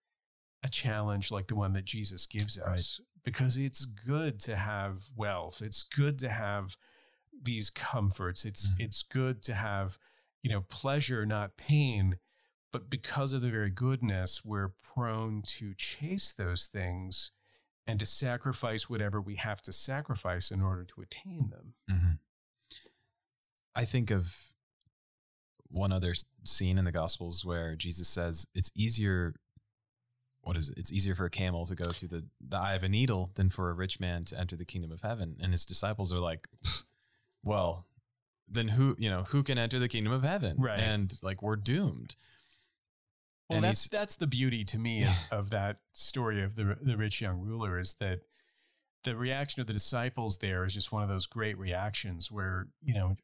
a 0.62 0.70
challenge 0.70 1.32
like 1.32 1.48
the 1.48 1.56
one 1.56 1.74
that 1.74 1.86
Jesus 1.86 2.26
gives 2.28 2.58
Right. 2.60 2.70
us 2.74 3.02
because 3.24 3.58
it's 3.58 3.86
good 3.86 4.40
to 4.42 4.56
have 4.56 5.02
wealth. 5.16 5.62
It's 5.62 5.88
good 5.88 6.20
to 6.20 6.30
have 6.30 6.78
these 7.42 7.70
comforts. 7.70 8.46
It's 8.46 8.76
Mhm. 8.76 8.80
it's 8.82 9.02
good 9.04 9.42
to 9.44 9.56
have, 9.56 9.98
you 10.44 10.52
know, 10.52 10.62
pleasure, 10.70 11.26
not 11.26 11.58
pain. 11.58 12.18
But 12.72 12.90
because 12.90 13.34
of 13.34 13.42
the 13.42 13.50
very 13.50 13.70
goodness, 13.70 14.44
we're 14.44 14.74
prone 14.84 15.42
to 15.44 15.74
chase 15.76 16.34
those 16.34 16.68
things 16.68 17.32
and 17.86 18.00
to 18.00 18.06
sacrifice 18.06 18.90
whatever 18.90 19.20
we 19.22 19.36
have 19.36 19.62
to 19.64 19.72
sacrifice 19.72 20.52
in 20.52 20.62
order 20.62 20.84
to 20.84 21.02
attain 21.02 21.50
them. 21.50 21.74
Mhm. 21.90 22.20
I 23.76 23.86
think 23.86 24.12
of 24.12 24.54
one 25.70 25.92
other 25.92 26.14
scene 26.44 26.78
in 26.78 26.86
the 26.86 26.92
Gospels 26.92 27.44
where 27.44 27.76
Jesus 27.76 28.08
says 28.08 28.48
it's 28.54 28.72
easier. 28.76 29.36
What 30.42 30.58
is 30.58 30.70
it? 30.70 30.78
It's 30.78 30.92
easier 30.92 31.16
for 31.16 31.26
a 31.26 31.30
camel 31.30 31.66
to 31.66 31.76
go 31.76 31.92
through 31.92 32.10
the, 32.10 32.26
the 32.40 32.58
eye 32.58 32.74
of 32.76 32.84
a 32.84 32.90
needle 32.90 33.32
than 33.36 33.50
for 33.50 33.70
a 33.70 33.74
rich 33.74 34.00
man 34.00 34.26
to 34.26 34.40
enter 34.40 34.56
the 34.56 34.66
kingdom 34.66 34.92
of 34.92 35.02
heaven. 35.02 35.38
And 35.42 35.52
his 35.52 35.66
disciples 35.66 36.12
are 36.12 36.20
like, 36.20 36.48
well, 37.44 37.86
then 38.54 38.70
who, 38.70 38.96
you 38.98 39.10
know, 39.10 39.24
who 39.24 39.44
can 39.44 39.58
enter 39.58 39.80
the 39.80 39.88
kingdom 39.88 40.14
of 40.14 40.24
heaven? 40.24 40.56
Right. 40.60 40.80
And 40.80 41.12
like, 41.24 41.42
we're 41.42 41.56
doomed. 41.56 42.16
Well, 43.50 43.58
And 43.58 43.64
that's 43.66 43.90
that's 43.90 44.16
the 44.16 44.28
beauty 44.28 44.64
to 44.66 44.80
me 44.80 45.04
of, 45.04 45.28
of 45.32 45.50
that 45.50 45.78
story 45.94 46.42
of 46.42 46.56
the 46.56 46.78
the 46.82 46.96
rich 46.96 47.22
young 47.22 47.42
ruler 47.42 47.78
is 47.78 47.96
that 47.96 48.20
the 49.04 49.18
reaction 49.18 49.60
of 49.60 49.68
the 49.68 49.74
disciples 49.74 50.38
there 50.38 50.64
is 50.64 50.74
just 50.74 50.92
one 50.92 51.04
of 51.04 51.10
those 51.10 51.26
great 51.26 51.58
reactions 51.58 52.32
where 52.32 52.68
you 52.82 52.94
know 52.94 53.18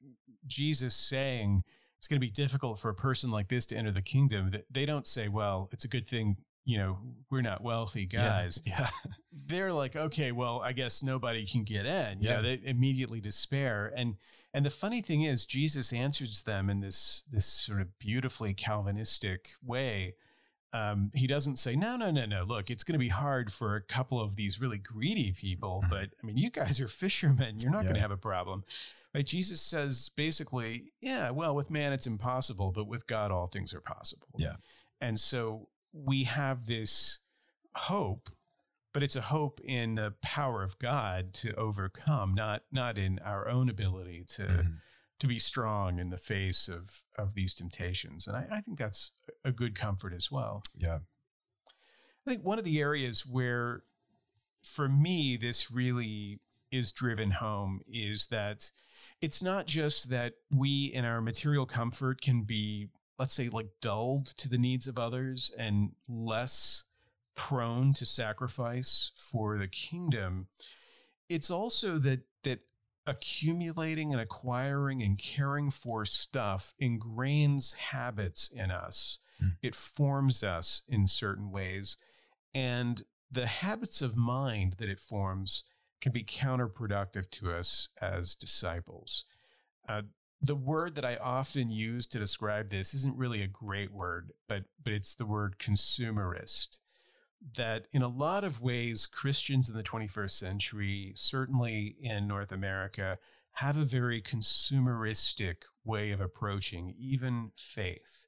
Jesus 0.46 0.94
saying 0.94 1.64
it's 1.98 2.08
going 2.08 2.18
to 2.18 2.26
be 2.26 2.32
difficult 2.32 2.80
for 2.80 2.90
a 2.90 2.96
person 2.96 3.32
like 3.32 3.48
this 3.48 3.66
to 3.68 3.78
enter 3.78 3.92
the 3.92 4.02
kingdom. 4.02 4.52
They 4.70 4.86
don't 4.86 5.08
say, 5.08 5.30
"Well, 5.30 5.70
it's 5.72 5.86
a 5.86 5.90
good 5.90 6.08
thing." 6.08 6.38
You 6.70 6.78
know, 6.78 6.98
we're 7.32 7.42
not 7.42 7.64
wealthy 7.64 8.08
Yeah. 8.12 8.20
guys. 8.28 8.62
Yeah. 8.66 8.88
They're 9.32 9.74
like, 9.74 9.96
okay, 9.96 10.32
well, 10.32 10.62
I 10.62 10.74
guess 10.74 11.02
nobody 11.02 11.44
can 11.48 11.64
get 11.64 11.88
in. 11.88 12.22
You 12.22 12.30
Yeah. 12.30 12.36
know, 12.36 12.42
they 12.44 12.60
immediately 12.64 13.20
despair. 13.22 13.92
And 13.96 14.18
And 14.54 14.66
the 14.66 14.70
funny 14.72 15.02
thing 15.02 15.22
is, 15.22 15.46
Jesus 15.46 15.94
answers 15.94 16.44
them 16.44 16.70
in 16.70 16.80
this 16.82 17.24
this 17.32 17.46
sort 17.46 17.82
of 17.82 17.98
beautifully 18.00 18.54
Calvinistic 18.54 19.50
way. 19.64 20.16
Um, 20.74 21.10
he 21.16 21.26
doesn't 21.28 21.58
say, 21.58 21.76
"No, 21.76 21.96
no, 21.96 22.12
no, 22.12 22.26
no. 22.26 22.44
Look, 22.44 22.70
it's 22.70 22.84
going 22.84 22.94
to 22.94 23.00
be 23.00 23.10
hard 23.10 23.52
for 23.52 23.76
a 23.76 23.82
couple 23.82 24.20
of 24.22 24.36
these 24.36 24.60
really 24.62 24.78
greedy 24.80 25.32
people, 25.34 25.84
but 25.90 26.10
I 26.22 26.26
mean, 26.26 26.38
you 26.38 26.50
guys 26.52 26.80
are 26.82 26.88
fishermen. 27.06 27.60
You're 27.60 27.72
not 27.72 27.80
Yeah. 27.80 27.84
going 27.90 27.96
to 27.96 28.02
have 28.02 28.12
a 28.12 28.18
problem." 28.32 28.64
Right? 29.16 29.26
Jesus 29.26 29.60
says 29.62 30.10
basically, 30.16 30.94
"Yeah, 31.02 31.32
well, 31.32 31.56
with 31.56 31.70
man 31.72 31.94
it's 31.94 32.06
impossible, 32.08 32.72
but 32.72 32.86
with 32.86 33.08
God 33.08 33.32
all 33.32 33.48
things 33.48 33.74
are 33.74 33.82
possible." 33.82 34.28
Yeah. 34.38 34.58
And 35.02 35.20
so 35.20 35.70
we 35.94 36.24
have 36.24 36.66
this 36.66 37.20
hope 37.76 38.30
but 38.92 39.04
it's 39.04 39.16
a 39.16 39.22
hope 39.22 39.62
in 39.64 39.94
the 39.96 40.16
power 40.24 40.64
of 40.64 40.80
God 40.80 41.32
to 41.36 41.54
overcome, 41.54 42.34
not 42.34 42.64
not 42.72 42.98
in 42.98 43.20
our 43.20 43.48
own 43.48 43.70
ability 43.70 44.24
to 44.30 44.42
Mhm. 44.48 44.82
to 45.20 45.28
be 45.28 45.38
strong 45.38 46.00
in 46.00 46.10
the 46.10 46.18
face 46.18 46.68
of 46.68 47.04
of 47.16 47.36
these 47.36 47.54
temptations. 47.54 48.28
And 48.28 48.36
I, 48.36 48.48
I 48.50 48.62
think 48.62 48.80
that's 48.80 49.12
a 49.46 49.52
good 49.52 49.76
comfort 49.76 50.12
as 50.12 50.32
well. 50.32 50.64
Yeah. 50.76 51.00
I 52.26 52.32
think 52.32 52.44
one 52.44 52.58
of 52.58 52.66
the 52.66 52.80
areas 52.82 53.28
where, 53.28 53.84
for 54.64 54.90
me, 54.90 55.38
this 55.38 55.70
really 55.70 56.40
is 56.72 56.92
driven 56.92 57.32
home 57.32 57.82
is 57.88 58.28
that 58.28 58.72
it's 59.22 59.42
not 59.44 59.68
just 59.68 60.10
that 60.10 60.34
we, 60.50 60.86
in 60.86 61.06
our 61.06 61.22
material 61.22 61.68
comfort, 61.68 62.22
can 62.22 62.42
be, 62.44 62.90
let's 63.20 63.34
say, 63.34 63.50
like 63.50 63.68
dulled 63.82 64.26
to 64.26 64.50
the 64.50 64.58
needs 64.58 64.88
of 64.88 64.98
others 64.98 65.52
and 65.58 65.92
less 66.08 66.86
prone 67.36 67.94
to 67.94 68.06
sacrifice 68.06 69.12
for 69.16 69.58
the 69.58 69.68
kingdom. 69.68 70.48
It's 71.28 71.52
also 71.52 72.00
that 72.00 72.22
that 72.44 72.62
accumulating 73.06 74.14
and 74.14 74.22
acquiring 74.22 75.04
and 75.04 75.18
caring 75.18 75.70
for 75.70 76.06
stuff 76.06 76.74
ingrains 76.82 77.76
habits 77.76 78.50
in 78.54 78.72
us. 78.72 79.20
Mm. 79.44 79.56
It 79.62 79.76
forms 79.76 80.44
us 80.44 80.84
in 80.88 81.08
certain 81.08 81.52
ways. 81.52 81.98
And 82.54 83.04
the 83.32 83.48
habits 83.48 84.02
of 84.02 84.16
mind 84.16 84.76
that 84.78 84.90
it 84.90 85.00
forms 85.00 85.66
can 86.02 86.12
be 86.12 86.24
counterproductive 86.24 87.30
to 87.30 87.52
us 87.52 87.90
as 88.02 88.36
disciples. 88.36 89.26
Uh, 89.88 90.04
the 90.42 90.56
word 90.56 90.96
that 90.96 91.06
I 91.06 91.18
often 91.18 91.70
use 91.70 92.06
to 92.08 92.20
describe 92.20 92.70
this 92.70 92.94
isn't 92.94 93.18
really 93.18 93.42
a 93.42 93.48
great 93.48 93.92
word, 93.92 94.32
but 94.48 94.66
but 94.84 94.94
it's 94.94 95.16
the 95.16 95.26
word 95.26 95.58
consumerist. 95.60 96.78
That 97.56 97.88
in 97.92 98.02
a 98.02 98.08
lot 98.10 98.44
of 98.44 98.62
ways, 98.62 99.08
Christians 99.08 99.70
in 99.70 99.76
the 99.76 99.84
21st 99.84 100.32
century, 100.32 101.14
certainly 101.16 101.96
in 102.02 102.28
North 102.28 102.52
America, 102.52 103.18
have 103.54 103.78
a 103.78 103.86
very 103.86 104.22
consumeristic 104.22 105.56
way 105.86 106.12
of 106.12 106.22
approaching 106.22 106.96
even 106.98 107.52
faith 107.58 108.26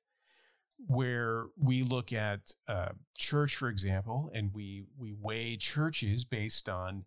where 0.87 1.45
we 1.57 1.83
look 1.83 2.11
at 2.11 2.53
uh, 2.67 2.89
church, 3.17 3.55
for 3.55 3.69
example, 3.69 4.29
and 4.33 4.51
we 4.53 4.83
we 4.97 5.13
weigh 5.13 5.55
churches 5.55 6.25
based 6.25 6.67
on 6.67 7.05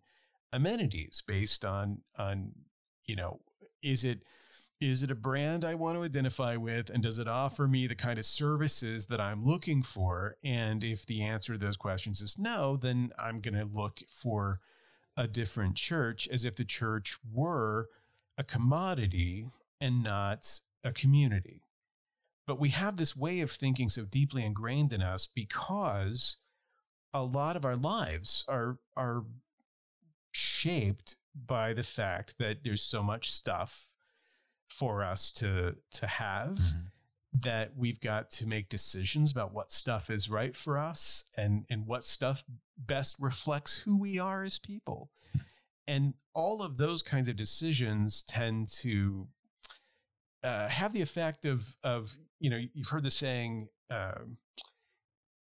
amenities, 0.51 1.21
based 1.25 1.63
on 1.63 2.01
on 2.17 2.53
you 3.05 3.15
know, 3.15 3.39
is 3.83 4.03
it 4.03 4.21
is 4.81 5.03
it 5.03 5.11
a 5.11 5.15
brand 5.15 5.63
I 5.63 5.75
want 5.75 5.97
to 5.97 6.03
identify 6.03 6.57
with, 6.57 6.89
and 6.89 7.01
does 7.01 7.17
it 7.17 7.27
offer 7.27 7.67
me 7.67 7.87
the 7.87 7.95
kind 7.95 8.19
of 8.19 8.25
services 8.25 9.05
that 9.05 9.21
I'm 9.21 9.45
looking 9.45 9.83
for? 9.83 10.35
And 10.43 10.83
if 10.83 11.05
the 11.05 11.23
answer 11.23 11.53
to 11.53 11.59
those 11.59 11.77
questions 11.77 12.21
is 12.21 12.37
no, 12.37 12.75
then 12.75 13.11
I'm 13.17 13.39
going 13.39 13.55
to 13.55 13.65
look 13.65 13.99
for 14.09 14.59
a 15.15 15.27
different 15.27 15.75
church, 15.75 16.27
as 16.27 16.43
if 16.43 16.55
the 16.55 16.65
church 16.65 17.17
were 17.33 17.87
a 18.37 18.43
commodity 18.43 19.47
and 19.79 20.03
not 20.03 20.61
a 20.83 20.91
community. 20.91 21.61
But 22.45 22.59
we 22.59 22.69
have 22.69 22.97
this 22.97 23.15
way 23.15 23.39
of 23.39 23.51
thinking 23.51 23.89
so 23.89 24.03
deeply 24.03 24.43
ingrained 24.43 24.91
in 24.91 25.01
us 25.01 25.25
because 25.25 26.37
a 27.13 27.23
lot 27.23 27.55
of 27.55 27.65
our 27.65 27.77
lives 27.77 28.45
are 28.47 28.77
are 28.97 29.23
shaped 30.31 31.15
by 31.33 31.73
the 31.73 31.81
fact 31.81 32.37
that 32.39 32.63
there's 32.63 32.81
so 32.81 33.01
much 33.01 33.31
stuff 33.31 33.87
for 34.69 35.03
us 35.03 35.31
to 35.33 35.75
to 35.91 36.07
have 36.07 36.57
Mhm. 36.57 36.91
that 37.33 37.75
we've 37.75 37.99
got 37.99 38.29
to 38.29 38.45
make 38.47 38.69
decisions 38.69 39.31
about 39.31 39.53
what 39.53 39.69
stuff 39.71 40.09
is 40.09 40.29
right 40.29 40.55
for 40.55 40.77
us 40.77 41.25
and 41.35 41.65
and 41.69 41.85
what 41.85 42.03
stuff 42.03 42.43
best 42.77 43.17
reflects 43.19 43.79
who 43.79 43.97
we 43.97 44.17
are 44.19 44.43
as 44.43 44.59
people 44.59 45.11
and 45.87 46.13
all 46.33 46.61
of 46.61 46.77
those 46.77 47.01
kinds 47.03 47.27
of 47.29 47.35
decisions 47.35 48.23
tend 48.23 48.67
to 48.67 49.27
uh, 50.43 50.67
have 50.67 50.93
the 50.93 51.01
effect 51.01 51.45
of 51.45 51.75
of 51.83 52.17
you 52.39 52.49
know 52.49 52.57
you've 52.73 52.87
heard 52.89 53.03
the 53.03 53.11
saying 53.11 53.69
um, 53.89 54.37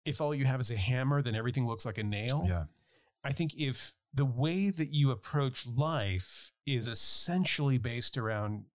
if 0.06 0.22
all 0.22 0.34
you 0.36 0.46
have 0.46 0.60
is 0.60 0.70
a 0.72 0.78
hammer 0.78 1.22
then 1.22 1.36
everything 1.36 1.66
looks 1.68 1.86
like 1.86 1.98
a 1.98 2.04
nail 2.04 2.46
Yeah. 2.48 2.66
I 3.24 3.32
think 3.32 3.56
if 3.60 3.96
the 4.14 4.26
way 4.26 4.70
that 4.70 4.94
you 4.94 5.10
approach 5.12 5.66
life 5.68 6.52
is 6.66 6.88
essentially 6.88 7.78
based 7.80 8.18
around 8.18 8.66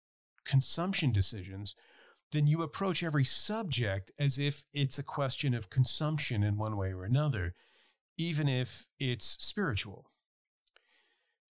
consumption 0.44 1.12
decisions, 1.12 1.74
then 2.32 2.46
you 2.46 2.62
approach 2.62 3.02
every 3.02 3.24
subject 3.24 4.12
as 4.18 4.38
if 4.38 4.64
it's 4.72 4.98
a 4.98 5.04
question 5.04 5.54
of 5.54 5.70
consumption 5.70 6.42
in 6.42 6.56
one 6.56 6.76
way 6.76 6.92
or 6.92 7.04
another, 7.04 7.54
even 8.16 8.48
if 8.48 8.86
it's 8.98 9.36
spiritual. 9.44 10.10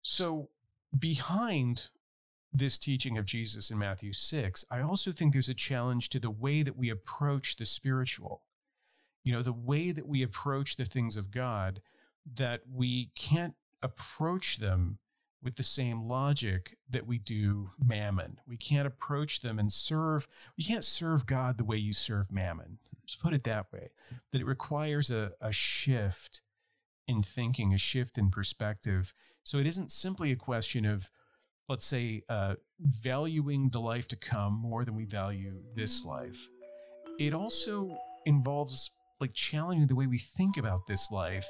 So, 0.03 0.51
behind 0.97 1.91
this 2.53 2.79
teaching 2.79 3.19
of 3.19 3.27
Jesus 3.27 3.71
in 3.71 3.79
Matthew 3.79 4.13
6, 4.13 4.65
I 4.71 4.81
also 4.81 5.13
think 5.13 5.33
there's 5.33 5.49
a 5.49 5.55
challenge 5.55 6.09
to 6.11 6.21
the 6.21 6.31
way 6.31 6.63
that 6.63 6.77
we 6.77 6.89
approach 6.89 7.57
the 7.57 7.67
spiritual. 7.67 8.43
You 9.25 9.33
know, 9.33 9.43
the 9.43 9.53
way 9.53 9.93
that 9.93 10.09
we 10.09 10.23
approach 10.23 10.77
the 10.77 10.85
things 10.85 11.17
of 11.17 11.31
God 11.31 11.83
that 12.37 12.63
we 12.71 13.11
can't 13.15 13.55
approach 13.83 14.59
them 14.59 14.99
with 15.43 15.57
the 15.57 15.63
same 15.63 16.03
logic 16.03 16.77
that 16.91 17.07
we 17.07 17.19
do 17.19 17.71
mammon. 17.83 18.41
We 18.47 18.57
can't 18.57 18.87
approach 18.87 19.41
them 19.41 19.59
and 19.59 19.73
serve, 19.73 20.29
we 20.57 20.65
can't 20.65 20.85
serve 20.85 21.27
God 21.27 21.59
the 21.59 21.65
way 21.65 21.77
you 21.77 21.93
serve 21.93 22.33
mammon. 22.33 22.79
Let's 23.03 23.17
put 23.17 23.33
it 23.33 23.45
that 23.45 23.73
way. 23.73 23.91
That 24.33 24.41
it 24.41 24.47
requires 24.47 25.11
a, 25.11 25.33
a 25.41 25.53
shift 25.53 26.43
in 27.07 27.23
thinking, 27.23 27.73
a 27.73 27.79
shift 27.79 28.19
in 28.19 28.31
perspective. 28.31 29.15
So 29.45 29.59
it 29.59 29.67
isn't 29.67 29.91
simply 29.91 30.31
a 30.31 30.37
question 30.37 30.85
of, 30.85 31.11
let's 31.69 31.87
say, 31.87 32.23
uh, 32.29 32.57
valuing 32.81 33.71
the 33.71 33.81
life 33.81 34.09
to 34.09 34.17
come 34.17 34.53
more 34.53 34.85
than 34.85 34.95
we 34.95 35.05
value 35.05 35.63
this 35.75 36.05
life. 36.05 36.49
It 37.19 37.33
also 37.33 37.97
involves 38.27 38.91
like 39.21 39.33
challenging 39.33 39.87
the 39.87 39.95
way 39.95 40.07
we 40.07 40.19
think 40.19 40.57
about 40.57 40.87
this 40.87 41.11
life 41.11 41.49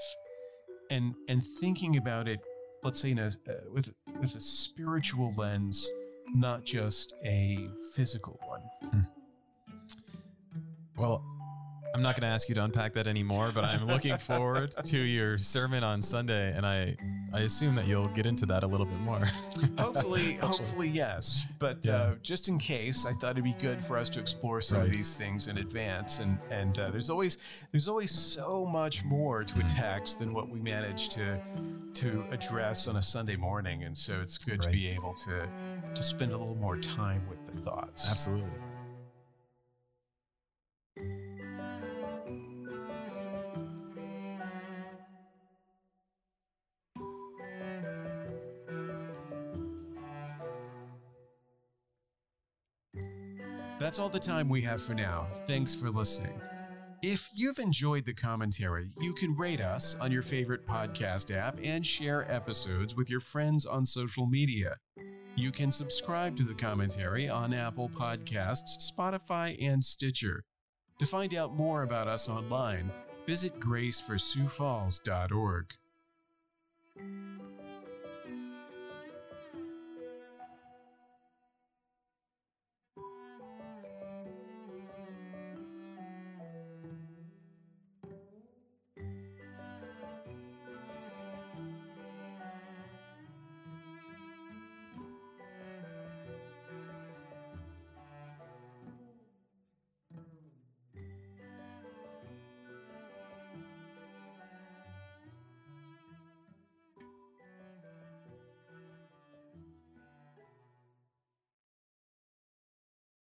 and 0.90 1.14
and 1.28 1.42
thinking 1.60 1.96
about 1.96 2.28
it 2.28 2.40
let's 2.82 2.98
say 2.98 3.10
in 3.10 3.18
a 3.18 3.26
uh, 3.26 3.52
with 3.72 3.94
with 4.20 4.36
a 4.36 4.40
spiritual 4.40 5.32
lens 5.36 5.90
not 6.34 6.64
just 6.64 7.14
a 7.24 7.68
physical 7.94 8.38
one. 8.46 9.08
Well, 10.96 11.24
I'm 11.98 12.02
not 12.04 12.14
going 12.14 12.28
to 12.30 12.32
ask 12.32 12.48
you 12.48 12.54
to 12.54 12.62
unpack 12.62 12.92
that 12.92 13.08
anymore, 13.08 13.50
but 13.52 13.64
I'm 13.64 13.84
looking 13.88 14.16
forward 14.18 14.70
to 14.84 14.98
your 15.00 15.36
sermon 15.36 15.82
on 15.82 16.00
Sunday, 16.00 16.52
and 16.56 16.64
I 16.64 16.94
I 17.34 17.40
assume 17.40 17.74
that 17.74 17.88
you'll 17.88 18.06
get 18.08 18.24
into 18.24 18.46
that 18.46 18.62
a 18.62 18.66
little 18.68 18.86
bit 18.86 19.00
more. 19.00 19.24
hopefully 19.78 20.34
hopefully 20.34 20.88
yes 20.88 21.46
but 21.58 21.78
Yeah. 21.84 21.92
uh, 21.94 22.14
just 22.22 22.48
in 22.48 22.58
case 22.58 23.04
i 23.06 23.12
thought 23.12 23.32
it'd 23.32 23.44
be 23.44 23.54
good 23.58 23.82
for 23.84 23.96
us 23.98 24.08
to 24.10 24.20
explore 24.20 24.60
some 24.60 24.80
of 24.80 24.90
these 24.90 25.16
things 25.18 25.46
in 25.48 25.58
advance 25.58 26.20
and 26.20 26.38
and 26.50 26.78
uh, 26.78 26.90
there's 26.90 27.10
always 27.10 27.38
there's 27.72 27.88
always 27.88 28.10
so 28.10 28.64
much 28.64 29.04
more 29.04 29.42
to 29.44 29.58
a 29.58 29.62
Mhm. 29.62 29.74
text 29.76 30.18
than 30.20 30.32
what 30.32 30.48
we 30.48 30.60
manage 30.60 31.08
to 31.10 31.38
to 31.94 32.24
address 32.30 32.86
on 32.88 32.96
a 32.96 33.02
sunday 33.02 33.36
morning 33.36 33.82
and 33.84 33.96
so 33.96 34.20
it's 34.20 34.38
good 34.38 34.62
to 34.62 34.70
be 34.70 34.86
able 34.88 35.14
to 35.14 35.48
to 35.94 36.02
spend 36.02 36.32
a 36.32 36.36
little 36.38 36.54
more 36.56 36.76
time 36.78 37.22
with 37.28 37.44
the 37.46 37.60
thoughts 37.62 38.08
Absolutely. 38.10 38.50
That's 53.78 53.98
all 53.98 54.08
the 54.08 54.18
time 54.18 54.48
we 54.48 54.62
have 54.62 54.82
for 54.82 54.94
now. 54.94 55.28
Thanks 55.46 55.74
for 55.74 55.90
listening. 55.90 56.40
If 57.00 57.30
you've 57.32 57.60
enjoyed 57.60 58.04
the 58.04 58.14
commentary, 58.14 58.90
you 59.00 59.12
can 59.12 59.36
rate 59.36 59.60
us 59.60 59.94
on 60.00 60.10
your 60.10 60.22
favorite 60.22 60.66
podcast 60.66 61.32
app 61.32 61.60
and 61.62 61.86
share 61.86 62.28
episodes 62.28 62.96
with 62.96 63.08
your 63.08 63.20
friends 63.20 63.64
on 63.64 63.86
social 63.86 64.26
media. 64.26 64.74
You 65.36 65.52
can 65.52 65.70
subscribe 65.70 66.36
to 66.38 66.42
the 66.42 66.54
commentary 66.54 67.28
on 67.28 67.54
Apple 67.54 67.88
Podcasts, 67.88 68.90
Spotify, 68.92 69.56
and 69.64 69.84
Stitcher. 69.84 70.42
To 70.98 71.06
find 71.06 71.36
out 71.36 71.54
more 71.54 71.84
about 71.84 72.08
us 72.08 72.28
online, 72.28 72.90
visit 73.24 73.60
graceforsiouxfalls.org. 73.60 75.66